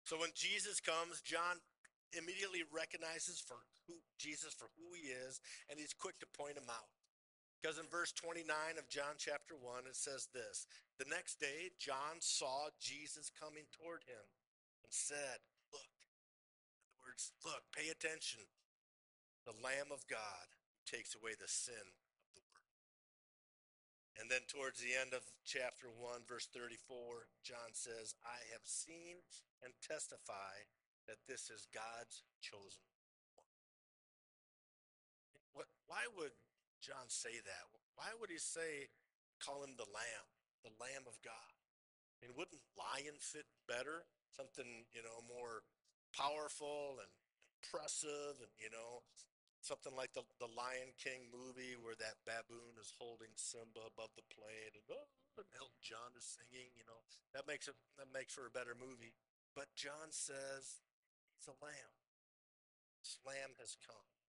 So 0.04 0.20
when 0.20 0.36
Jesus 0.36 0.84
comes, 0.84 1.24
John 1.24 1.64
immediately 2.12 2.66
recognizes 2.68 3.40
for 3.40 3.56
who 3.86 4.02
Jesus 4.18 4.52
for 4.52 4.68
who 4.76 4.92
he 4.92 5.14
is, 5.14 5.40
and 5.70 5.78
he's 5.78 5.94
quick 5.94 6.18
to 6.20 6.28
point 6.36 6.58
him 6.58 6.68
out. 6.68 6.90
Because 7.60 7.76
in 7.76 7.84
verse 7.92 8.16
29 8.16 8.48
of 8.80 8.88
John 8.88 9.20
chapter 9.20 9.52
1, 9.52 9.84
it 9.84 9.96
says 9.96 10.32
this 10.32 10.64
The 10.96 11.04
next 11.12 11.36
day, 11.36 11.76
John 11.76 12.24
saw 12.24 12.72
Jesus 12.80 13.28
coming 13.28 13.68
toward 13.68 14.08
him 14.08 14.24
and 14.80 14.88
said, 14.88 15.44
Look, 15.68 15.92
in 15.92 16.08
other 16.80 16.96
words, 17.04 17.36
look, 17.44 17.68
pay 17.76 17.92
attention. 17.92 18.48
The 19.44 19.56
Lamb 19.60 19.92
of 19.92 20.08
God 20.08 20.56
takes 20.88 21.12
away 21.12 21.36
the 21.36 21.52
sin 21.52 21.84
of 22.24 22.32
the 22.32 22.44
world. 22.48 22.80
And 24.16 24.32
then 24.32 24.48
towards 24.48 24.80
the 24.80 24.96
end 24.96 25.12
of 25.12 25.28
chapter 25.44 25.92
1, 25.92 26.24
verse 26.24 26.48
34, 26.48 27.28
John 27.44 27.76
says, 27.76 28.16
I 28.24 28.40
have 28.56 28.64
seen 28.64 29.20
and 29.60 29.76
testify 29.84 30.64
that 31.08 31.20
this 31.28 31.52
is 31.52 31.68
God's 31.72 32.24
chosen 32.40 32.84
one. 33.36 33.52
What, 35.52 35.68
why 35.88 36.04
would 36.16 36.32
John 36.80 37.08
say 37.08 37.38
that? 37.44 37.64
Why 37.94 38.10
would 38.16 38.32
he 38.32 38.40
say, 38.40 38.88
call 39.38 39.62
him 39.62 39.76
the 39.76 39.88
Lamb, 39.92 40.26
the 40.64 40.74
Lamb 40.80 41.04
of 41.04 41.20
God? 41.20 41.52
I 42.20 42.26
mean, 42.26 42.36
wouldn't 42.36 42.60
lion 42.76 43.16
fit 43.20 43.48
better? 43.68 44.04
Something, 44.32 44.88
you 44.92 45.04
know, 45.04 45.24
more 45.24 45.64
powerful 46.16 47.00
and 47.00 47.12
impressive 47.60 48.40
and, 48.40 48.52
you 48.56 48.72
know, 48.72 49.04
something 49.60 49.92
like 49.92 50.16
the, 50.16 50.24
the 50.40 50.48
Lion 50.48 50.96
King 50.96 51.28
movie 51.28 51.76
where 51.76 51.96
that 52.00 52.24
baboon 52.24 52.80
is 52.80 52.96
holding 52.96 53.32
Simba 53.36 53.84
above 53.84 54.12
the 54.16 54.24
plate 54.32 54.72
and, 54.72 54.88
oh, 54.88 55.08
and 55.36 55.48
Elton 55.56 55.80
John 55.80 56.12
is 56.16 56.24
singing, 56.24 56.72
you 56.76 56.84
know, 56.84 57.00
that 57.32 57.48
makes 57.48 57.68
it, 57.68 57.76
that 57.96 58.08
makes 58.12 58.32
for 58.32 58.48
a 58.48 58.52
better 58.52 58.76
movie. 58.76 59.12
But 59.56 59.72
John 59.76 60.12
says 60.12 60.84
he's 61.36 61.48
a 61.48 61.56
lamb. 61.60 61.94
This 63.00 63.16
lamb 63.24 63.56
has 63.60 63.76
come. 63.80 64.19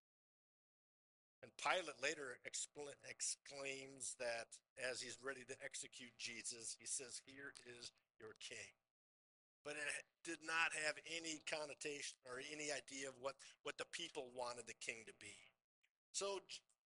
And 1.41 1.50
Pilate 1.57 1.98
later 1.98 2.38
exclaims 2.45 4.13
that 4.21 4.53
as 4.77 5.01
he's 5.01 5.17
ready 5.25 5.41
to 5.50 5.57
execute 5.65 6.13
Jesus, 6.21 6.77
he 6.77 6.86
says, 6.86 7.21
Here 7.25 7.50
is 7.65 7.89
your 8.21 8.38
king. 8.38 8.77
But 9.65 9.77
it 9.77 9.89
did 10.25 10.41
not 10.45 10.74
have 10.86 10.98
any 11.05 11.41
connotation 11.45 12.17
or 12.25 12.41
any 12.41 12.74
idea 12.74 13.10
of 13.10 13.17
what, 13.21 13.38
what 13.62 13.77
the 13.77 13.89
people 13.93 14.29
wanted 14.33 14.65
the 14.65 14.77
king 14.81 15.05
to 15.05 15.13
be. 15.21 15.38
So 16.13 16.41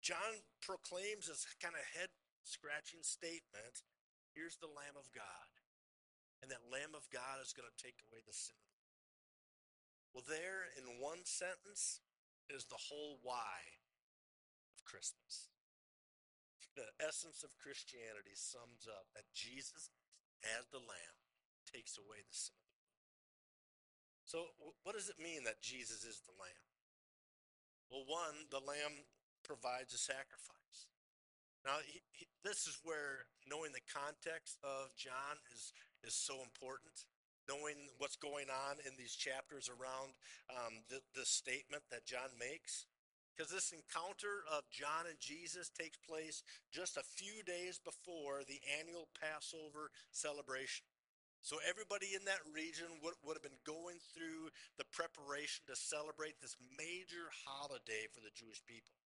John 0.00 0.44
proclaims 0.60 1.28
this 1.28 1.48
kind 1.60 1.76
of 1.76 1.84
head 1.96 2.12
scratching 2.44 3.04
statement 3.04 3.84
here's 4.36 4.60
the 4.60 4.70
Lamb 4.70 4.94
of 4.94 5.10
God. 5.10 5.50
And 6.38 6.46
that 6.54 6.70
Lamb 6.70 6.94
of 6.94 7.10
God 7.10 7.42
is 7.42 7.50
going 7.50 7.66
to 7.66 7.82
take 7.82 7.98
away 8.06 8.22
the 8.22 8.36
sin. 8.36 8.54
Well, 10.14 10.22
there 10.22 10.70
in 10.78 11.02
one 11.02 11.26
sentence 11.26 11.98
is 12.46 12.64
the 12.70 12.78
whole 12.78 13.18
why 13.26 13.66
Christmas. 14.88 15.52
The 16.72 16.88
essence 17.04 17.44
of 17.44 17.52
Christianity 17.60 18.32
sums 18.32 18.88
up 18.88 19.12
that 19.12 19.28
Jesus, 19.36 19.92
as 20.56 20.64
the 20.72 20.80
Lamb, 20.80 21.16
takes 21.68 22.00
away 22.00 22.24
the 22.24 22.32
sin 22.32 22.56
of 22.56 22.72
the 22.72 22.80
world. 22.80 23.04
So, 24.24 24.38
what 24.88 24.96
does 24.96 25.12
it 25.12 25.20
mean 25.20 25.44
that 25.44 25.60
Jesus 25.60 26.08
is 26.08 26.24
the 26.24 26.36
Lamb? 26.40 26.68
Well, 27.92 28.08
one, 28.08 28.48
the 28.48 28.64
Lamb 28.64 29.04
provides 29.44 29.92
a 29.92 30.00
sacrifice. 30.00 30.88
Now, 31.64 31.84
he, 31.84 32.00
he, 32.12 32.24
this 32.44 32.64
is 32.64 32.80
where 32.84 33.28
knowing 33.48 33.72
the 33.72 33.84
context 33.88 34.56
of 34.64 34.94
John 34.96 35.36
is, 35.52 35.72
is 36.04 36.14
so 36.14 36.40
important. 36.40 37.08
Knowing 37.48 37.88
what's 37.96 38.20
going 38.20 38.52
on 38.52 38.76
in 38.84 38.92
these 39.00 39.16
chapters 39.16 39.72
around 39.72 40.12
um, 40.52 40.84
the, 40.92 41.00
the 41.16 41.24
statement 41.24 41.82
that 41.90 42.04
John 42.04 42.28
makes 42.38 42.84
because 43.38 43.54
this 43.54 43.70
encounter 43.70 44.42
of 44.50 44.66
John 44.74 45.06
and 45.06 45.14
Jesus 45.22 45.70
takes 45.70 45.94
place 46.02 46.42
just 46.74 46.98
a 46.98 47.06
few 47.06 47.46
days 47.46 47.78
before 47.78 48.42
the 48.42 48.58
annual 48.66 49.06
Passover 49.14 49.94
celebration. 50.10 50.82
So 51.38 51.62
everybody 51.62 52.18
in 52.18 52.26
that 52.26 52.42
region 52.50 52.98
would, 52.98 53.14
would 53.22 53.38
have 53.38 53.46
been 53.46 53.62
going 53.62 54.02
through 54.10 54.50
the 54.74 54.90
preparation 54.90 55.62
to 55.70 55.78
celebrate 55.78 56.42
this 56.42 56.58
major 56.74 57.30
holiday 57.46 58.10
for 58.10 58.18
the 58.18 58.34
Jewish 58.34 58.58
people. 58.66 58.98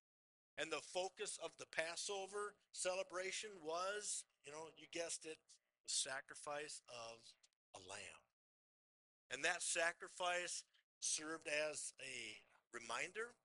And 0.57 0.73
the 0.73 0.81
focus 0.81 1.37
of 1.37 1.53
the 1.61 1.69
Passover 1.69 2.57
celebration 2.73 3.53
was, 3.61 4.25
you 4.49 4.53
know, 4.53 4.73
you 4.81 4.89
guessed 4.89 5.29
it, 5.29 5.37
the 5.85 5.93
sacrifice 5.93 6.81
of 6.89 7.21
a 7.77 7.85
lamb. 7.85 8.25
And 9.29 9.45
that 9.45 9.61
sacrifice 9.61 10.65
served 11.05 11.53
as 11.53 11.93
a 12.01 12.41
reminder 12.73 13.37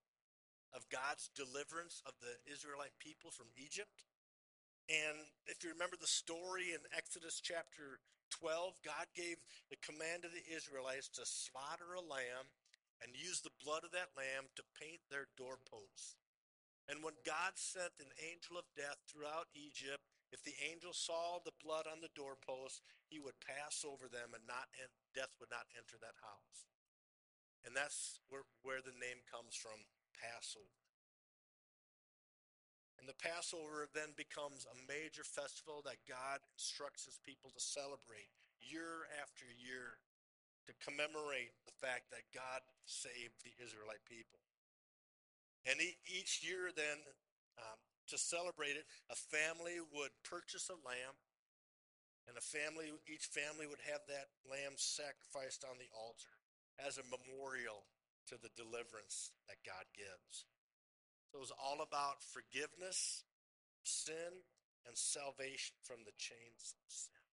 of 0.75 0.89
God's 0.89 1.29
deliverance 1.35 2.03
of 2.05 2.13
the 2.19 2.35
Israelite 2.47 2.95
people 2.99 3.31
from 3.31 3.47
Egypt. 3.55 4.07
And 4.87 5.27
if 5.47 5.63
you 5.63 5.71
remember 5.71 5.99
the 5.99 6.07
story 6.07 6.71
in 6.71 6.79
Exodus 6.95 7.43
chapter 7.43 7.99
12, 8.39 8.79
God 8.83 9.07
gave 9.15 9.39
the 9.67 9.79
command 9.83 10.23
to 10.23 10.31
the 10.31 10.43
Israelites 10.47 11.11
to 11.19 11.27
slaughter 11.27 11.95
a 11.95 12.03
lamb 12.03 12.47
and 13.03 13.11
use 13.13 13.43
the 13.43 13.55
blood 13.63 13.83
of 13.83 13.91
that 13.91 14.15
lamb 14.15 14.49
to 14.55 14.63
paint 14.79 15.03
their 15.11 15.27
doorposts. 15.35 16.15
And 16.87 17.03
when 17.03 17.19
God 17.27 17.59
sent 17.59 17.99
an 17.99 18.11
angel 18.23 18.55
of 18.55 18.67
death 18.79 19.03
throughout 19.11 19.51
Egypt, 19.51 19.99
if 20.31 20.43
the 20.43 20.55
angel 20.63 20.95
saw 20.95 21.39
the 21.43 21.55
blood 21.59 21.87
on 21.87 21.99
the 21.99 22.11
doorpost, 22.15 22.83
he 23.07 23.19
would 23.19 23.39
pass 23.43 23.83
over 23.83 24.07
them 24.07 24.35
and 24.35 24.43
not 24.47 24.71
death 25.15 25.35
would 25.39 25.51
not 25.51 25.67
enter 25.75 25.99
that 25.99 26.19
house. 26.23 26.67
And 27.67 27.75
that's 27.75 28.23
where, 28.31 28.47
where 28.63 28.79
the 28.79 28.95
name 28.95 29.19
comes 29.27 29.55
from 29.55 29.83
Passover. 30.17 30.81
And 32.97 33.05
the 33.05 33.17
Passover 33.21 33.87
then 33.93 34.17
becomes 34.17 34.65
a 34.65 34.75
major 34.89 35.23
festival 35.23 35.85
that 35.85 36.01
God 36.09 36.41
instructs 36.57 37.05
his 37.05 37.21
people 37.21 37.53
to 37.53 37.61
celebrate 37.61 38.33
year 38.59 39.05
after 39.21 39.45
year 39.45 40.01
to 40.67 40.73
commemorate 40.83 41.55
the 41.63 41.77
fact 41.79 42.11
that 42.11 42.27
God 42.35 42.59
saved 42.83 43.39
the 43.47 43.55
Israelite 43.63 44.03
people. 44.03 44.43
And 45.63 45.79
each 46.03 46.43
year, 46.43 46.71
then, 46.75 46.99
um, 47.59 47.79
to 48.11 48.17
celebrate 48.17 48.75
it, 48.75 48.87
a 49.07 49.15
family 49.15 49.79
would 49.95 50.11
purchase 50.27 50.67
a 50.67 50.79
lamb, 50.83 51.15
and 52.27 52.35
a 52.35 52.43
family, 52.43 52.91
each 53.07 53.31
family 53.31 53.67
would 53.67 53.83
have 53.87 54.03
that 54.11 54.27
lamb 54.43 54.75
sacrificed 54.75 55.63
on 55.63 55.79
the 55.79 55.87
altar 55.95 56.35
as 56.79 56.99
a 56.99 57.07
memorial 57.07 57.87
to 58.29 58.35
the 58.35 58.53
deliverance 58.55 59.31
that 59.47 59.63
God 59.63 59.87
gives. 59.95 60.47
So 61.31 61.39
it 61.39 61.43
was 61.43 61.55
all 61.55 61.83
about 61.83 62.23
forgiveness, 62.23 63.23
sin, 63.83 64.43
and 64.87 64.95
salvation 64.95 65.75
from 65.83 66.07
the 66.07 66.15
chains 66.15 66.75
of 66.79 66.87
sin. 66.87 67.23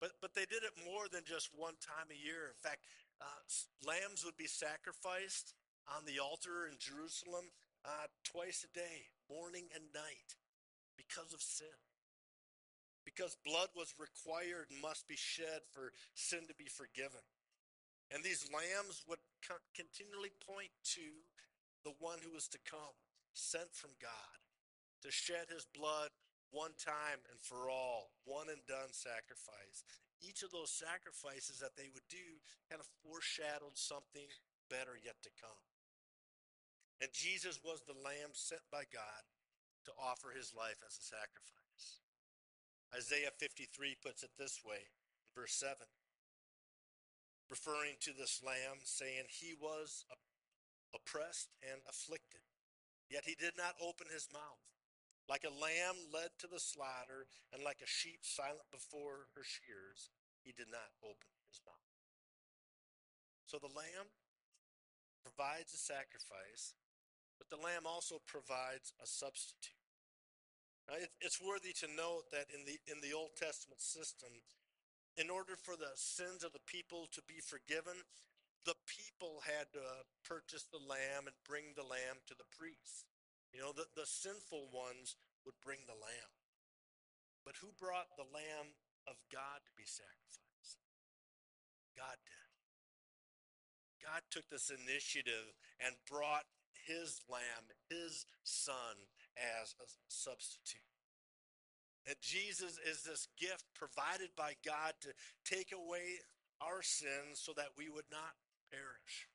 But, 0.00 0.18
but 0.20 0.34
they 0.34 0.46
did 0.46 0.62
it 0.62 0.74
more 0.86 1.06
than 1.10 1.26
just 1.26 1.50
one 1.54 1.78
time 1.82 2.10
a 2.10 2.18
year. 2.18 2.50
In 2.50 2.60
fact, 2.62 2.86
uh, 3.22 3.42
lambs 3.86 4.22
would 4.22 4.36
be 4.36 4.50
sacrificed 4.50 5.54
on 5.90 6.06
the 6.06 6.18
altar 6.22 6.66
in 6.66 6.78
Jerusalem 6.78 7.50
uh, 7.84 8.08
twice 8.24 8.66
a 8.66 8.70
day, 8.72 9.10
morning 9.30 9.70
and 9.74 9.84
night, 9.94 10.38
because 10.96 11.32
of 11.32 11.42
sin. 11.42 11.78
Because 13.04 13.36
blood 13.44 13.68
was 13.76 13.94
required 14.00 14.72
and 14.72 14.80
must 14.80 15.06
be 15.06 15.16
shed 15.18 15.60
for 15.72 15.92
sin 16.14 16.48
to 16.48 16.54
be 16.56 16.68
forgiven. 16.72 17.20
And 18.10 18.24
these 18.24 18.48
lambs 18.52 19.04
would 19.08 19.20
continually 19.76 20.32
point 20.40 20.72
to 20.96 21.24
the 21.84 21.94
one 22.00 22.18
who 22.24 22.32
was 22.32 22.48
to 22.48 22.58
come, 22.64 22.96
sent 23.32 23.72
from 23.76 23.92
God, 24.00 24.38
to 25.04 25.12
shed 25.12 25.52
his 25.52 25.68
blood 25.68 26.08
one 26.54 26.72
time 26.78 27.20
and 27.28 27.40
for 27.42 27.68
all, 27.68 28.14
one 28.24 28.48
and 28.48 28.62
done 28.64 28.94
sacrifice. 28.94 29.84
Each 30.22 30.40
of 30.40 30.54
those 30.54 30.72
sacrifices 30.72 31.60
that 31.60 31.76
they 31.76 31.90
would 31.92 32.06
do 32.08 32.40
kind 32.70 32.80
of 32.80 32.88
foreshadowed 33.04 33.76
something 33.76 34.30
better 34.72 34.96
yet 34.96 35.20
to 35.26 35.32
come. 35.36 35.64
And 37.02 37.10
Jesus 37.12 37.60
was 37.60 37.82
the 37.84 37.98
lamb 37.98 38.32
sent 38.32 38.62
by 38.70 38.88
God 38.88 39.22
to 39.84 39.92
offer 40.00 40.32
his 40.32 40.54
life 40.56 40.80
as 40.86 40.96
a 40.96 41.04
sacrifice. 41.04 42.00
Isaiah 42.94 43.34
53 43.36 43.98
puts 44.00 44.22
it 44.22 44.30
this 44.38 44.62
way, 44.64 44.88
verse 45.34 45.52
7 45.52 45.84
referring 47.50 47.96
to 48.00 48.12
this 48.16 48.40
lamb, 48.44 48.82
saying, 48.84 49.28
He 49.28 49.54
was 49.54 50.04
oppressed 50.94 51.50
and 51.62 51.80
afflicted, 51.88 52.44
yet 53.10 53.24
he 53.26 53.34
did 53.34 53.56
not 53.56 53.74
open 53.82 54.06
his 54.12 54.28
mouth. 54.32 54.64
Like 55.28 55.48
a 55.48 55.56
lamb 55.56 55.96
led 56.12 56.36
to 56.40 56.46
the 56.46 56.60
slaughter, 56.60 57.24
and 57.52 57.64
like 57.64 57.80
a 57.80 57.88
sheep 57.88 58.20
silent 58.20 58.68
before 58.68 59.32
her 59.32 59.44
shears, 59.44 60.12
he 60.44 60.52
did 60.52 60.68
not 60.68 60.92
open 61.00 61.32
his 61.48 61.64
mouth. 61.64 61.88
So 63.48 63.56
the 63.56 63.72
lamb 63.72 64.12
provides 65.24 65.72
a 65.72 65.80
sacrifice, 65.80 66.76
but 67.40 67.48
the 67.48 67.60
lamb 67.60 67.88
also 67.88 68.20
provides 68.28 68.92
a 69.00 69.08
substitute. 69.08 69.80
Now, 70.84 71.00
it, 71.00 71.08
it's 71.24 71.40
worthy 71.40 71.72
to 71.80 71.88
note 71.96 72.28
that 72.28 72.52
in 72.52 72.68
the 72.68 72.76
in 72.92 73.00
the 73.00 73.16
Old 73.16 73.32
Testament 73.40 73.80
system, 73.80 74.28
in 75.16 75.30
order 75.30 75.54
for 75.54 75.76
the 75.76 75.94
sins 75.94 76.42
of 76.42 76.52
the 76.52 76.66
people 76.66 77.06
to 77.12 77.22
be 77.26 77.38
forgiven, 77.38 77.94
the 78.66 78.78
people 78.88 79.44
had 79.44 79.70
to 79.76 79.82
uh, 79.82 80.02
purchase 80.24 80.66
the 80.66 80.82
lamb 80.82 81.28
and 81.28 81.36
bring 81.46 81.76
the 81.76 81.86
lamb 81.86 82.24
to 82.26 82.34
the 82.34 82.48
priest. 82.50 83.06
You 83.52 83.62
know, 83.62 83.70
the, 83.70 83.86
the 83.94 84.08
sinful 84.08 84.72
ones 84.74 85.14
would 85.46 85.54
bring 85.62 85.84
the 85.86 85.94
lamb. 85.94 86.32
But 87.44 87.60
who 87.60 87.70
brought 87.76 88.16
the 88.16 88.26
lamb 88.32 88.74
of 89.06 89.20
God 89.30 89.62
to 89.68 89.72
be 89.76 89.86
sacrificed? 89.86 90.80
God 91.92 92.18
did. 92.24 92.50
God 94.02 94.24
took 94.32 94.48
this 94.48 94.72
initiative 94.72 95.54
and 95.78 95.94
brought 96.08 96.48
his 96.72 97.20
lamb, 97.28 97.70
his 97.88 98.26
son, 98.42 99.08
as 99.36 99.74
a 99.80 99.86
substitute. 100.08 100.93
And 102.06 102.16
Jesus 102.20 102.78
is 102.78 103.02
this 103.02 103.28
gift 103.38 103.64
provided 103.74 104.36
by 104.36 104.54
God 104.64 104.94
to 105.00 105.14
take 105.44 105.72
away 105.72 106.20
our 106.60 106.82
sins 106.82 107.40
so 107.40 107.52
that 107.54 107.76
we 107.76 107.88
would 107.88 108.10
not 108.10 108.36
perish. 108.70 109.28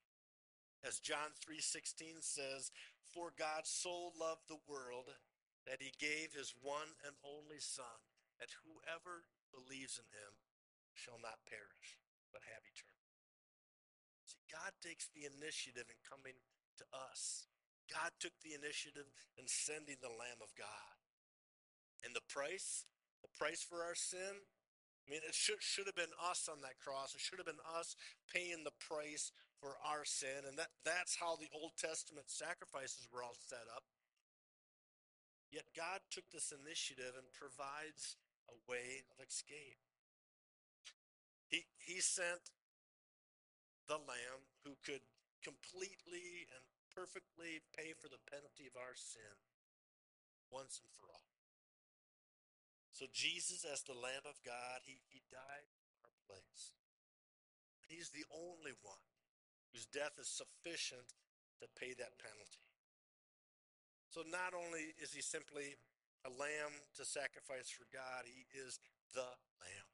As 0.84 1.00
John 1.00 1.34
3:16 1.34 2.22
says, 2.22 2.72
"For 3.02 3.32
God 3.32 3.68
so 3.68 4.10
loved 4.10 4.48
the 4.48 4.56
world 4.56 5.18
that 5.66 5.82
he 5.82 5.92
gave 5.92 6.34
his 6.34 6.56
one 6.56 6.96
and 7.04 7.18
only 7.24 7.60
son, 7.60 8.00
that 8.38 8.52
whoever 8.64 9.26
believes 9.52 9.98
in 9.98 10.06
him 10.06 10.40
shall 10.94 11.18
not 11.18 11.46
perish, 11.46 11.98
but 12.32 12.44
have 12.44 12.66
eternal." 12.66 12.96
See, 14.26 14.42
God 14.48 14.80
takes 14.80 15.08
the 15.08 15.26
initiative 15.26 15.90
in 15.90 16.00
coming 16.02 16.40
to 16.78 16.86
us. 16.94 17.48
God 17.88 18.20
took 18.20 18.40
the 18.40 18.54
initiative 18.54 19.12
in 19.36 19.48
sending 19.48 20.00
the 20.00 20.10
Lamb 20.10 20.42
of 20.42 20.54
God. 20.56 20.99
And 22.10 22.18
the 22.18 22.26
price, 22.26 22.90
the 23.22 23.30
price 23.38 23.62
for 23.62 23.86
our 23.86 23.94
sin, 23.94 24.42
I 25.06 25.06
mean, 25.06 25.22
it 25.22 25.38
should, 25.38 25.62
should 25.62 25.86
have 25.86 25.94
been 25.94 26.10
us 26.18 26.50
on 26.50 26.66
that 26.66 26.82
cross. 26.82 27.14
It 27.14 27.22
should 27.22 27.38
have 27.38 27.46
been 27.46 27.62
us 27.78 27.94
paying 28.34 28.66
the 28.66 28.74
price 28.82 29.30
for 29.62 29.78
our 29.86 30.02
sin. 30.10 30.42
And 30.50 30.58
that, 30.58 30.74
that's 30.82 31.22
how 31.22 31.38
the 31.38 31.54
Old 31.54 31.78
Testament 31.78 32.34
sacrifices 32.34 33.06
were 33.14 33.22
all 33.22 33.38
set 33.38 33.70
up. 33.70 33.86
Yet 35.54 35.70
God 35.78 36.02
took 36.10 36.26
this 36.34 36.50
initiative 36.50 37.14
and 37.14 37.30
provides 37.30 38.18
a 38.50 38.58
way 38.66 39.06
of 39.14 39.22
escape. 39.22 39.78
He, 41.46 41.70
he 41.78 42.02
sent 42.02 42.50
the 43.86 44.02
Lamb 44.02 44.50
who 44.66 44.74
could 44.82 45.06
completely 45.46 46.50
and 46.50 46.66
perfectly 46.90 47.62
pay 47.78 47.94
for 47.94 48.10
the 48.10 48.22
penalty 48.34 48.66
of 48.66 48.74
our 48.74 48.98
sin 48.98 49.38
once 50.50 50.82
and 50.82 50.90
for 50.98 51.06
all. 51.14 51.29
So 53.00 53.08
Jesus, 53.16 53.64
as 53.64 53.80
the 53.88 53.96
Lamb 53.96 54.28
of 54.28 54.36
God, 54.44 54.84
he, 54.84 55.00
he 55.08 55.24
died 55.32 55.72
in 55.72 56.04
our 56.04 56.20
place. 56.28 56.76
He's 57.88 58.12
the 58.12 58.28
only 58.28 58.76
one 58.84 59.08
whose 59.72 59.88
death 59.88 60.20
is 60.20 60.28
sufficient 60.28 61.16
to 61.64 61.72
pay 61.80 61.96
that 61.96 62.20
penalty. 62.20 62.68
So 64.12 64.28
not 64.28 64.52
only 64.52 64.92
is 65.00 65.16
he 65.16 65.24
simply 65.24 65.80
a 66.28 66.32
lamb 66.36 66.76
to 67.00 67.08
sacrifice 67.08 67.72
for 67.72 67.88
God, 67.88 68.28
he 68.28 68.44
is 68.52 68.84
the 69.16 69.32
lamb, 69.64 69.90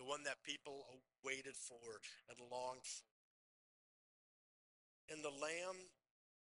the 0.00 0.08
one 0.08 0.24
that 0.24 0.40
people 0.40 0.88
waited 1.20 1.52
for 1.52 2.00
and 2.32 2.40
longed 2.48 2.88
for. 2.88 3.12
And 5.12 5.20
the 5.20 5.36
lamb 5.36 5.76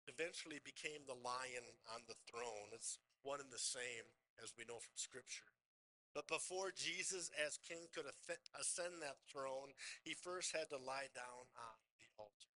eventually 0.09 0.57
became 0.65 1.05
the 1.05 1.21
lion 1.21 1.69
on 1.93 2.01
the 2.09 2.17
throne. 2.25 2.73
It's 2.73 2.97
one 3.21 3.45
and 3.45 3.53
the 3.53 3.61
same 3.61 4.09
as 4.41 4.57
we 4.57 4.65
know 4.65 4.81
from 4.81 4.97
Scripture. 4.97 5.53
But 6.15 6.29
before 6.29 6.73
Jesus, 6.77 7.31
as 7.41 7.57
king, 7.57 7.89
could 7.95 8.05
ascend 8.05 9.01
that 9.01 9.17
throne, 9.33 9.73
he 10.05 10.13
first 10.13 10.53
had 10.53 10.69
to 10.69 10.77
lie 10.77 11.09
down 11.17 11.49
on 11.57 11.77
the 11.97 12.09
altar. 12.21 12.53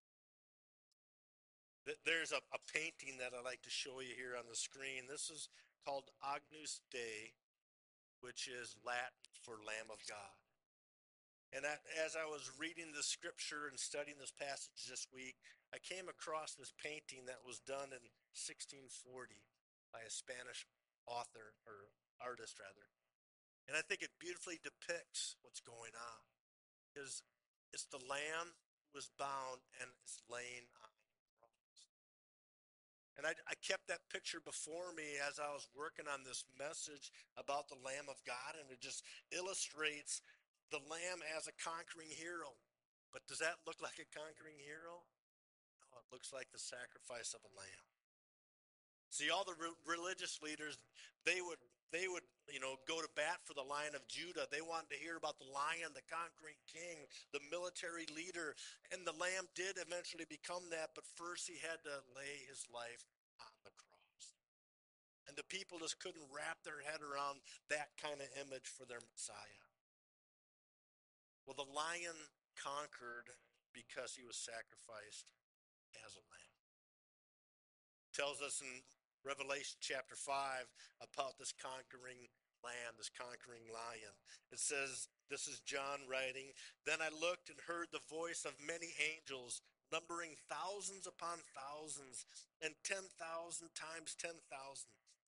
There's 2.04 2.32
a, 2.32 2.42
a 2.52 2.60
painting 2.68 3.16
that 3.22 3.32
I'd 3.32 3.46
like 3.46 3.62
to 3.62 3.70
show 3.70 4.00
you 4.04 4.12
here 4.12 4.36
on 4.36 4.44
the 4.50 4.58
screen. 4.58 5.08
This 5.08 5.30
is 5.30 5.48
called 5.86 6.10
Agnus 6.18 6.82
Dei, 6.90 7.32
which 8.20 8.50
is 8.50 8.74
Latin 8.84 9.22
for 9.40 9.62
Lamb 9.62 9.88
of 9.88 10.02
God. 10.04 10.36
And 11.54 11.62
as 11.62 12.18
I 12.18 12.26
was 12.26 12.50
reading 12.58 12.90
the 12.90 13.06
scripture 13.06 13.70
and 13.70 13.78
studying 13.78 14.18
this 14.18 14.34
passage 14.34 14.84
this 14.90 15.06
week, 15.14 15.38
I 15.70 15.78
came 15.78 16.10
across 16.10 16.58
this 16.58 16.74
painting 16.74 17.30
that 17.30 17.46
was 17.46 17.62
done 17.62 17.94
in 17.94 18.02
1640 18.34 18.92
by 19.94 20.02
a 20.02 20.10
Spanish 20.10 20.66
author 21.06 21.54
or 21.70 21.94
artist 22.18 22.58
rather. 22.58 22.95
And 23.66 23.74
I 23.74 23.82
think 23.82 24.02
it 24.02 24.14
beautifully 24.22 24.62
depicts 24.62 25.34
what's 25.42 25.60
going 25.60 25.94
on. 25.94 26.22
Because 26.90 27.22
it's 27.74 27.90
the 27.90 28.02
lamb 28.06 28.54
was 28.94 29.10
bound 29.18 29.60
and 29.82 29.90
is 30.06 30.22
laying 30.30 30.64
on 30.80 30.92
the 30.94 31.28
cross. 31.36 31.78
And 33.18 33.24
I, 33.26 33.34
I 33.50 33.58
kept 33.60 33.90
that 33.90 34.06
picture 34.08 34.40
before 34.40 34.94
me 34.94 35.18
as 35.20 35.42
I 35.42 35.50
was 35.50 35.66
working 35.74 36.06
on 36.06 36.22
this 36.22 36.46
message 36.56 37.10
about 37.34 37.68
the 37.68 37.80
Lamb 37.80 38.08
of 38.08 38.20
God, 38.28 38.56
and 38.60 38.68
it 38.68 38.80
just 38.80 39.04
illustrates 39.32 40.22
the 40.70 40.82
lamb 40.86 41.24
as 41.36 41.48
a 41.48 41.54
conquering 41.56 42.12
hero. 42.12 42.54
But 43.12 43.24
does 43.26 43.40
that 43.40 43.64
look 43.64 43.80
like 43.80 43.96
a 43.96 44.08
conquering 44.12 44.60
hero? 44.60 45.04
No, 45.80 46.00
it 46.00 46.08
looks 46.12 46.32
like 46.32 46.52
the 46.52 46.60
sacrifice 46.60 47.32
of 47.32 47.40
a 47.44 47.52
lamb. 47.56 47.86
See, 49.10 49.30
all 49.30 49.44
the 49.44 49.56
re- 49.56 49.80
religious 49.86 50.38
leaders, 50.42 50.76
they 51.24 51.40
would 51.40 51.58
they 51.94 52.10
would, 52.10 52.26
you 52.50 52.58
know, 52.58 52.82
go 52.90 52.98
to 52.98 53.06
bat 53.14 53.38
for 53.46 53.54
the 53.54 53.62
Lion 53.62 53.94
of 53.94 54.02
Judah. 54.10 54.50
They 54.50 54.62
wanted 54.62 54.90
to 54.90 54.98
hear 54.98 55.14
about 55.14 55.38
the 55.38 55.46
lion, 55.46 55.94
the 55.94 56.02
conquering 56.10 56.58
king, 56.66 57.06
the 57.30 57.42
military 57.46 58.10
leader. 58.10 58.58
And 58.90 59.06
the 59.06 59.14
lamb 59.14 59.46
did 59.54 59.78
eventually 59.78 60.26
become 60.26 60.66
that, 60.74 60.98
but 60.98 61.06
first 61.14 61.46
he 61.46 61.62
had 61.62 61.78
to 61.86 62.02
lay 62.10 62.42
his 62.50 62.66
life 62.74 63.06
on 63.38 63.54
the 63.62 63.70
cross. 63.78 64.24
And 65.30 65.38
the 65.38 65.46
people 65.46 65.78
just 65.78 66.02
couldn't 66.02 66.26
wrap 66.34 66.58
their 66.66 66.82
head 66.82 67.06
around 67.06 67.38
that 67.70 67.94
kind 68.02 68.18
of 68.18 68.34
image 68.34 68.66
for 68.66 68.82
their 68.82 69.02
Messiah. 69.14 69.66
Well, 71.46 71.54
the 71.54 71.70
lion 71.70 72.18
conquered 72.58 73.30
because 73.70 74.18
he 74.18 74.26
was 74.26 74.34
sacrificed 74.34 75.30
as 76.02 76.18
a 76.18 76.24
lamb. 76.26 76.58
Tells 78.10 78.42
us 78.42 78.58
in 78.58 78.82
Revelation 79.26 79.82
chapter 79.82 80.14
5 80.14 80.70
about 81.02 81.34
this 81.34 81.50
conquering 81.50 82.30
lamb, 82.62 82.94
this 82.94 83.10
conquering 83.10 83.66
lion. 83.74 84.14
It 84.54 84.62
says, 84.62 85.10
This 85.26 85.50
is 85.50 85.66
John 85.66 86.06
writing. 86.06 86.54
Then 86.86 87.02
I 87.02 87.10
looked 87.10 87.50
and 87.50 87.58
heard 87.66 87.90
the 87.90 88.06
voice 88.06 88.46
of 88.46 88.54
many 88.62 88.94
angels, 89.02 89.66
numbering 89.90 90.38
thousands 90.46 91.10
upon 91.10 91.42
thousands, 91.58 92.22
and 92.62 92.78
10,000 92.86 93.10
times 93.74 94.14
10,000. 94.14 94.38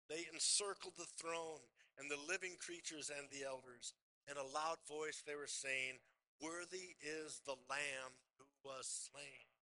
They 0.09 0.25
encircled 0.33 0.97
the 0.97 1.13
throne 1.13 1.61
and 2.01 2.09
the 2.09 2.17
living 2.17 2.57
creatures 2.57 3.13
and 3.13 3.29
the 3.29 3.45
elders. 3.45 3.93
In 4.25 4.41
a 4.41 4.51
loud 4.57 4.81
voice, 4.89 5.21
they 5.21 5.37
were 5.37 5.45
saying, 5.45 6.01
Worthy 6.41 6.97
is 6.97 7.45
the 7.45 7.61
Lamb 7.69 8.17
who 8.41 8.49
was 8.65 8.89
slain 8.89 9.52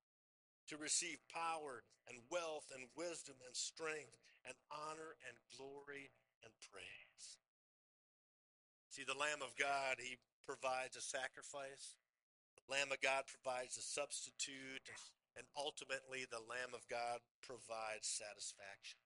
to 0.72 0.80
receive 0.80 1.20
power 1.28 1.84
and 2.08 2.24
wealth 2.32 2.72
and 2.72 2.88
wisdom 2.96 3.36
and 3.44 3.52
strength 3.52 4.16
and 4.48 4.56
honor 4.72 5.20
and 5.28 5.36
glory 5.52 6.16
and 6.48 6.56
praise. 6.64 7.44
See, 8.88 9.04
the 9.04 9.20
Lamb 9.20 9.44
of 9.44 9.52
God, 9.60 10.00
He 10.00 10.16
provides 10.48 10.96
a 10.96 11.04
sacrifice. 11.04 12.00
The 12.56 12.72
Lamb 12.72 12.96
of 12.96 13.04
God 13.04 13.28
provides 13.28 13.76
a 13.76 13.84
substitute. 13.84 14.88
And 15.36 15.48
ultimately, 15.56 16.28
the 16.28 16.44
Lamb 16.44 16.76
of 16.76 16.88
God 16.92 17.24
provides 17.44 18.08
satisfaction. 18.08 19.00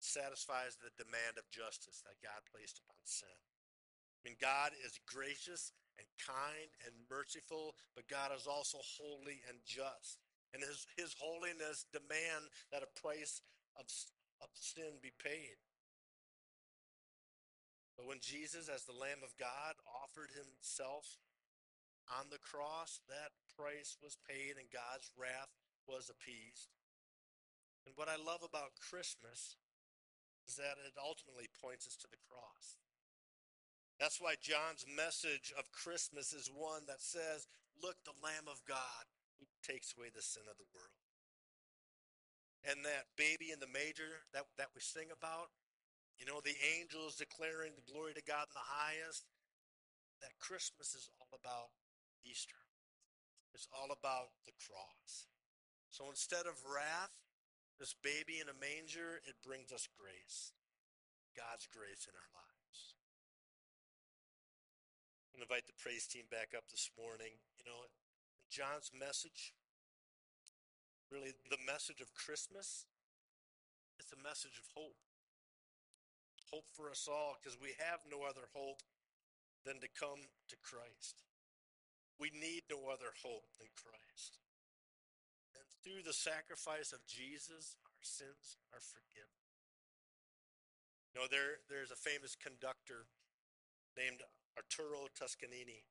Satisfies 0.00 0.80
the 0.80 0.92
demand 0.96 1.36
of 1.36 1.48
justice 1.52 2.00
that 2.04 2.24
God 2.24 2.40
placed 2.48 2.80
upon 2.84 3.00
sin. 3.04 3.36
I 3.36 4.20
mean, 4.24 4.40
God 4.40 4.72
is 4.80 4.96
gracious 5.04 5.76
and 5.98 6.06
kind 6.20 6.70
and 6.86 6.94
merciful, 7.10 7.74
but 7.94 8.08
God 8.08 8.30
is 8.36 8.46
also 8.46 8.78
holy 8.98 9.40
and 9.48 9.58
just. 9.64 10.22
And 10.52 10.60
his, 10.60 10.84
his 10.96 11.16
holiness 11.16 11.88
demand 11.92 12.52
that 12.70 12.84
a 12.84 13.00
price 13.00 13.40
of, 13.76 13.88
of 14.44 14.48
sin 14.52 15.00
be 15.00 15.12
paid. 15.16 15.56
But 17.96 18.08
when 18.08 18.20
Jesus, 18.20 18.68
as 18.68 18.84
the 18.84 18.96
Lamb 18.96 19.24
of 19.24 19.36
God, 19.36 19.76
offered 19.88 20.32
himself 20.32 21.20
on 22.08 22.28
the 22.28 22.40
cross, 22.40 23.00
that 23.08 23.36
price 23.56 23.96
was 24.00 24.16
paid 24.28 24.56
and 24.56 24.68
God's 24.72 25.12
wrath 25.16 25.52
was 25.88 26.08
appeased. 26.08 26.72
And 27.84 27.96
what 27.96 28.08
I 28.08 28.16
love 28.16 28.44
about 28.44 28.78
Christmas 28.78 29.56
is 30.46 30.56
that 30.56 30.80
it 30.82 30.94
ultimately 30.98 31.48
points 31.62 31.86
us 31.86 31.96
to 32.02 32.08
the 32.10 32.20
cross. 32.28 32.76
That's 34.00 34.20
why 34.20 34.34
John's 34.40 34.84
message 34.88 35.52
of 35.58 35.70
Christmas 35.72 36.32
is 36.32 36.50
one 36.52 36.84
that 36.88 37.00
says, 37.00 37.46
Look, 37.80 37.96
the 38.04 38.18
Lamb 38.22 38.46
of 38.46 38.62
God 38.66 39.04
who 39.40 39.46
takes 39.62 39.94
away 39.96 40.10
the 40.12 40.22
sin 40.22 40.46
of 40.46 40.58
the 40.58 40.70
world. 40.74 41.02
And 42.62 42.86
that 42.86 43.10
baby 43.18 43.50
in 43.50 43.58
the 43.58 43.70
manger 43.70 44.22
that, 44.30 44.46
that 44.54 44.70
we 44.70 44.80
sing 44.80 45.10
about, 45.10 45.50
you 46.14 46.26
know, 46.26 46.38
the 46.38 46.54
angels 46.78 47.18
declaring 47.18 47.74
the 47.74 47.90
glory 47.90 48.14
to 48.14 48.22
God 48.22 48.46
in 48.46 48.54
the 48.54 48.70
highest, 48.70 49.26
that 50.22 50.38
Christmas 50.38 50.94
is 50.94 51.10
all 51.18 51.34
about 51.34 51.74
Easter. 52.22 52.62
It's 53.50 53.66
all 53.74 53.90
about 53.90 54.30
the 54.46 54.54
cross. 54.54 55.26
So 55.90 56.06
instead 56.08 56.46
of 56.46 56.54
wrath, 56.62 57.12
this 57.82 57.98
baby 57.98 58.38
in 58.38 58.46
a 58.46 58.56
manger, 58.56 59.18
it 59.26 59.42
brings 59.42 59.74
us 59.74 59.90
grace. 59.98 60.54
God's 61.34 61.66
grace 61.66 62.06
in 62.06 62.14
our 62.14 62.30
lives. 62.30 62.51
Invite 65.40 65.66
the 65.66 65.80
praise 65.80 66.06
team 66.06 66.28
back 66.30 66.52
up 66.56 66.68
this 66.70 66.90
morning. 66.94 67.34
You 67.58 67.64
know, 67.64 67.88
John's 68.52 68.92
message, 68.92 69.56
really 71.10 71.32
the 71.48 71.60
message 71.64 72.00
of 72.00 72.12
Christmas, 72.12 72.84
it's 73.98 74.12
a 74.12 74.20
message 74.20 74.60
of 74.60 74.68
hope. 74.76 75.00
hope 76.52 76.68
for 76.76 76.92
us 76.92 77.08
all 77.08 77.40
because 77.40 77.56
we 77.56 77.72
have 77.80 78.04
no 78.12 78.28
other 78.28 78.52
hope 78.52 78.84
than 79.64 79.80
to 79.80 79.88
come 79.88 80.28
to 80.52 80.56
Christ. 80.60 81.24
We 82.20 82.28
need 82.34 82.68
no 82.68 82.92
other 82.92 83.16
hope 83.24 83.48
than 83.56 83.72
Christ. 83.72 84.36
And 85.56 85.64
through 85.80 86.04
the 86.04 86.12
sacrifice 86.12 86.92
of 86.92 87.00
Jesus, 87.08 87.80
our 87.88 88.04
sins 88.04 88.60
are 88.74 88.84
forgiven. 88.84 89.40
You 91.08 91.20
know, 91.20 91.26
there, 91.30 91.64
there's 91.72 91.92
a 91.92 91.96
famous 91.96 92.36
conductor 92.36 93.08
named 93.96 94.20
Arturo 94.56 95.08
Toscanini. 95.14 95.84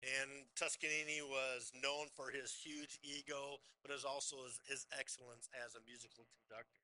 And 0.00 0.48
Toscanini 0.56 1.20
was 1.20 1.72
known 1.76 2.08
for 2.16 2.32
his 2.32 2.56
huge 2.56 2.96
ego, 3.04 3.60
but 3.84 3.92
as 3.92 4.04
also 4.04 4.48
his, 4.48 4.56
his 4.64 4.82
excellence 4.96 5.52
as 5.52 5.76
a 5.76 5.84
musical 5.84 6.24
conductor. 6.32 6.80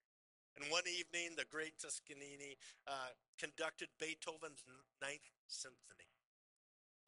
And 0.57 0.69
one 0.73 0.85
evening, 0.89 1.37
the 1.37 1.49
great 1.49 1.77
Toscanini 1.81 2.57
uh, 2.89 3.13
conducted 3.41 3.89
Beethoven's 4.01 4.65
Ninth 5.01 5.29
Symphony. 5.49 6.09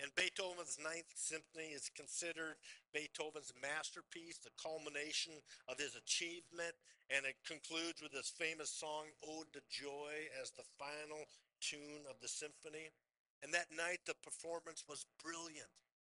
And 0.01 0.15
Beethoven's 0.15 0.79
Ninth 0.79 1.11
Symphony 1.17 1.75
is 1.75 1.91
considered 1.91 2.57
Beethoven's 2.95 3.53
masterpiece, 3.61 4.39
the 4.39 4.55
culmination 4.55 5.35
of 5.67 5.81
his 5.81 5.97
achievement, 5.97 6.77
and 7.11 7.27
it 7.27 7.41
concludes 7.43 7.99
with 8.01 8.13
his 8.13 8.31
famous 8.31 8.71
song, 8.71 9.11
Ode 9.27 9.51
to 9.57 9.63
Joy, 9.67 10.29
as 10.41 10.53
the 10.53 10.69
final 10.79 11.27
tune 11.61 12.07
of 12.07 12.21
the 12.23 12.29
symphony. 12.29 12.95
And 13.43 13.55
that 13.55 13.71
night, 13.71 14.03
the 14.07 14.19
performance 14.19 14.83
was 14.89 15.07
brilliant. 15.23 15.71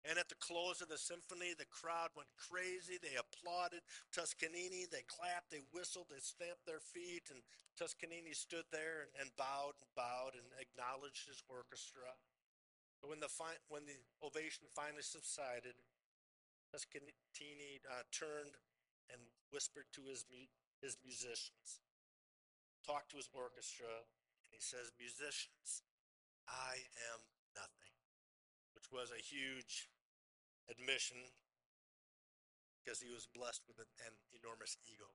And 0.07 0.15
at 0.15 0.31
the 0.31 0.39
close 0.39 0.79
of 0.79 0.87
the 0.87 0.97
symphony, 0.97 1.51
the 1.51 1.67
crowd 1.67 2.15
went 2.15 2.31
crazy. 2.39 2.95
They 2.95 3.19
applauded 3.19 3.83
Toscanini. 4.15 4.87
They 4.87 5.03
clapped, 5.11 5.51
they 5.51 5.67
whistled, 5.75 6.07
they 6.07 6.23
stamped 6.23 6.63
their 6.63 6.79
feet. 6.79 7.27
And 7.27 7.43
Toscanini 7.75 8.31
stood 8.31 8.63
there 8.71 9.03
and, 9.03 9.11
and 9.19 9.29
bowed 9.35 9.75
and 9.75 9.91
bowed 9.99 10.39
and 10.39 10.47
acknowledged 10.55 11.27
his 11.27 11.43
orchestra. 11.51 12.15
But 13.03 13.11
when 13.11 13.19
the, 13.19 13.27
fi- 13.27 13.59
when 13.67 13.83
the 13.83 13.99
ovation 14.23 14.71
finally 14.71 15.03
subsided, 15.03 15.75
Toscanini 16.71 17.83
uh, 17.83 18.07
turned 18.15 18.55
and 19.11 19.19
whispered 19.51 19.91
to 19.99 20.07
his, 20.07 20.23
mu- 20.31 20.51
his 20.79 20.95
musicians, 21.03 21.83
talked 22.87 23.11
to 23.11 23.19
his 23.19 23.27
orchestra, 23.35 23.89
and 24.47 24.51
he 24.55 24.63
says, 24.63 24.95
Musicians, 24.95 25.83
I 26.49 26.81
am 27.13 27.21
nothing, 27.53 27.93
which 28.73 28.89
was 28.89 29.13
a 29.13 29.21
huge 29.21 29.89
admission 30.69 31.21
because 32.81 32.99
he 33.01 33.13
was 33.13 33.29
blessed 33.29 33.61
with 33.69 33.77
an, 33.77 33.89
an 34.05 34.17
enormous 34.33 34.77
ego. 34.89 35.09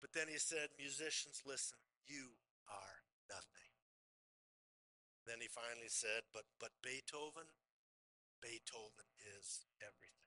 But 0.00 0.14
then 0.14 0.30
he 0.30 0.38
said, 0.38 0.70
Musicians, 0.78 1.42
listen, 1.44 1.78
you 2.06 2.38
are 2.70 3.04
nothing. 3.28 3.70
Then 5.26 5.42
he 5.42 5.48
finally 5.48 5.90
said, 5.92 6.24
But 6.32 6.48
but 6.58 6.72
Beethoven, 6.82 7.46
Beethoven 8.40 9.08
is 9.36 9.66
everything. 9.82 10.10
Everything. 10.10 10.19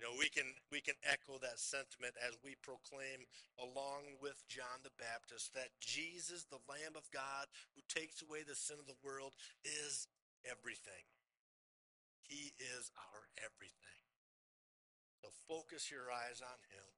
You 0.00 0.08
know, 0.08 0.16
we 0.16 0.32
can 0.32 0.48
we 0.72 0.80
can 0.80 0.96
echo 1.04 1.36
that 1.44 1.60
sentiment 1.60 2.16
as 2.24 2.32
we 2.40 2.56
proclaim 2.64 3.28
along 3.60 4.16
with 4.24 4.40
John 4.48 4.80
the 4.80 4.96
Baptist 4.96 5.52
that 5.52 5.76
Jesus, 5.76 6.48
the 6.48 6.64
Lamb 6.64 6.96
of 6.96 7.04
God 7.12 7.52
who 7.76 7.84
takes 7.84 8.24
away 8.24 8.40
the 8.40 8.56
sin 8.56 8.80
of 8.80 8.88
the 8.88 8.96
world, 9.04 9.36
is 9.60 10.08
everything. 10.48 11.04
He 12.24 12.56
is 12.56 12.88
our 12.96 13.28
everything. 13.44 14.00
So 15.20 15.28
focus 15.44 15.92
your 15.92 16.08
eyes 16.08 16.40
on 16.40 16.60
him. 16.72 16.88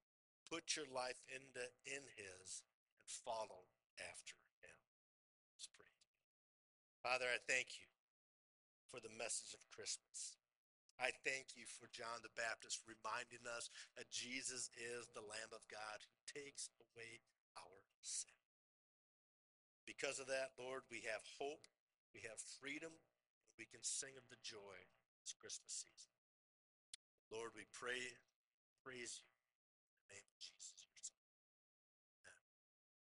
Put 0.47 0.79
your 0.79 0.87
life 0.87 1.19
into 1.27 1.67
in 1.83 2.07
his 2.15 2.63
and 3.03 3.11
follow 3.27 3.67
after 3.99 4.39
him. 4.63 4.79
Let's 5.59 5.67
pray. 5.75 5.91
Father, 7.03 7.27
I 7.27 7.43
thank 7.51 7.83
you 7.83 7.91
for 8.95 9.03
the 9.03 9.11
message 9.11 9.59
of 9.59 9.67
Christmas. 9.75 10.39
I 11.01 11.11
thank 11.27 11.59
you 11.59 11.65
for 11.67 11.93
John 11.93 12.23
the 12.23 12.33
Baptist 12.37 12.85
reminding 12.85 13.45
us 13.49 13.69
that 13.97 14.13
Jesus 14.13 14.71
is 14.77 15.09
the 15.13 15.25
Lamb 15.25 15.53
of 15.53 15.65
God 15.69 15.99
who 16.05 16.17
takes 16.29 16.73
away 16.81 17.21
our 17.59 17.83
sin. 18.01 18.37
Because 19.85 20.23
of 20.23 20.31
that, 20.31 20.55
Lord, 20.57 20.87
we 20.89 21.05
have 21.11 21.25
hope, 21.39 21.67
we 22.15 22.23
have 22.29 22.39
freedom, 22.61 22.95
and 22.95 23.55
we 23.59 23.67
can 23.67 23.83
sing 23.83 24.15
of 24.15 24.27
the 24.31 24.39
joy 24.41 24.79
this 25.21 25.35
Christmas 25.35 25.85
season. 25.85 26.15
Lord, 27.33 27.53
we 27.57 27.67
pray, 27.75 27.99
praise 28.85 29.19
you 29.19 29.33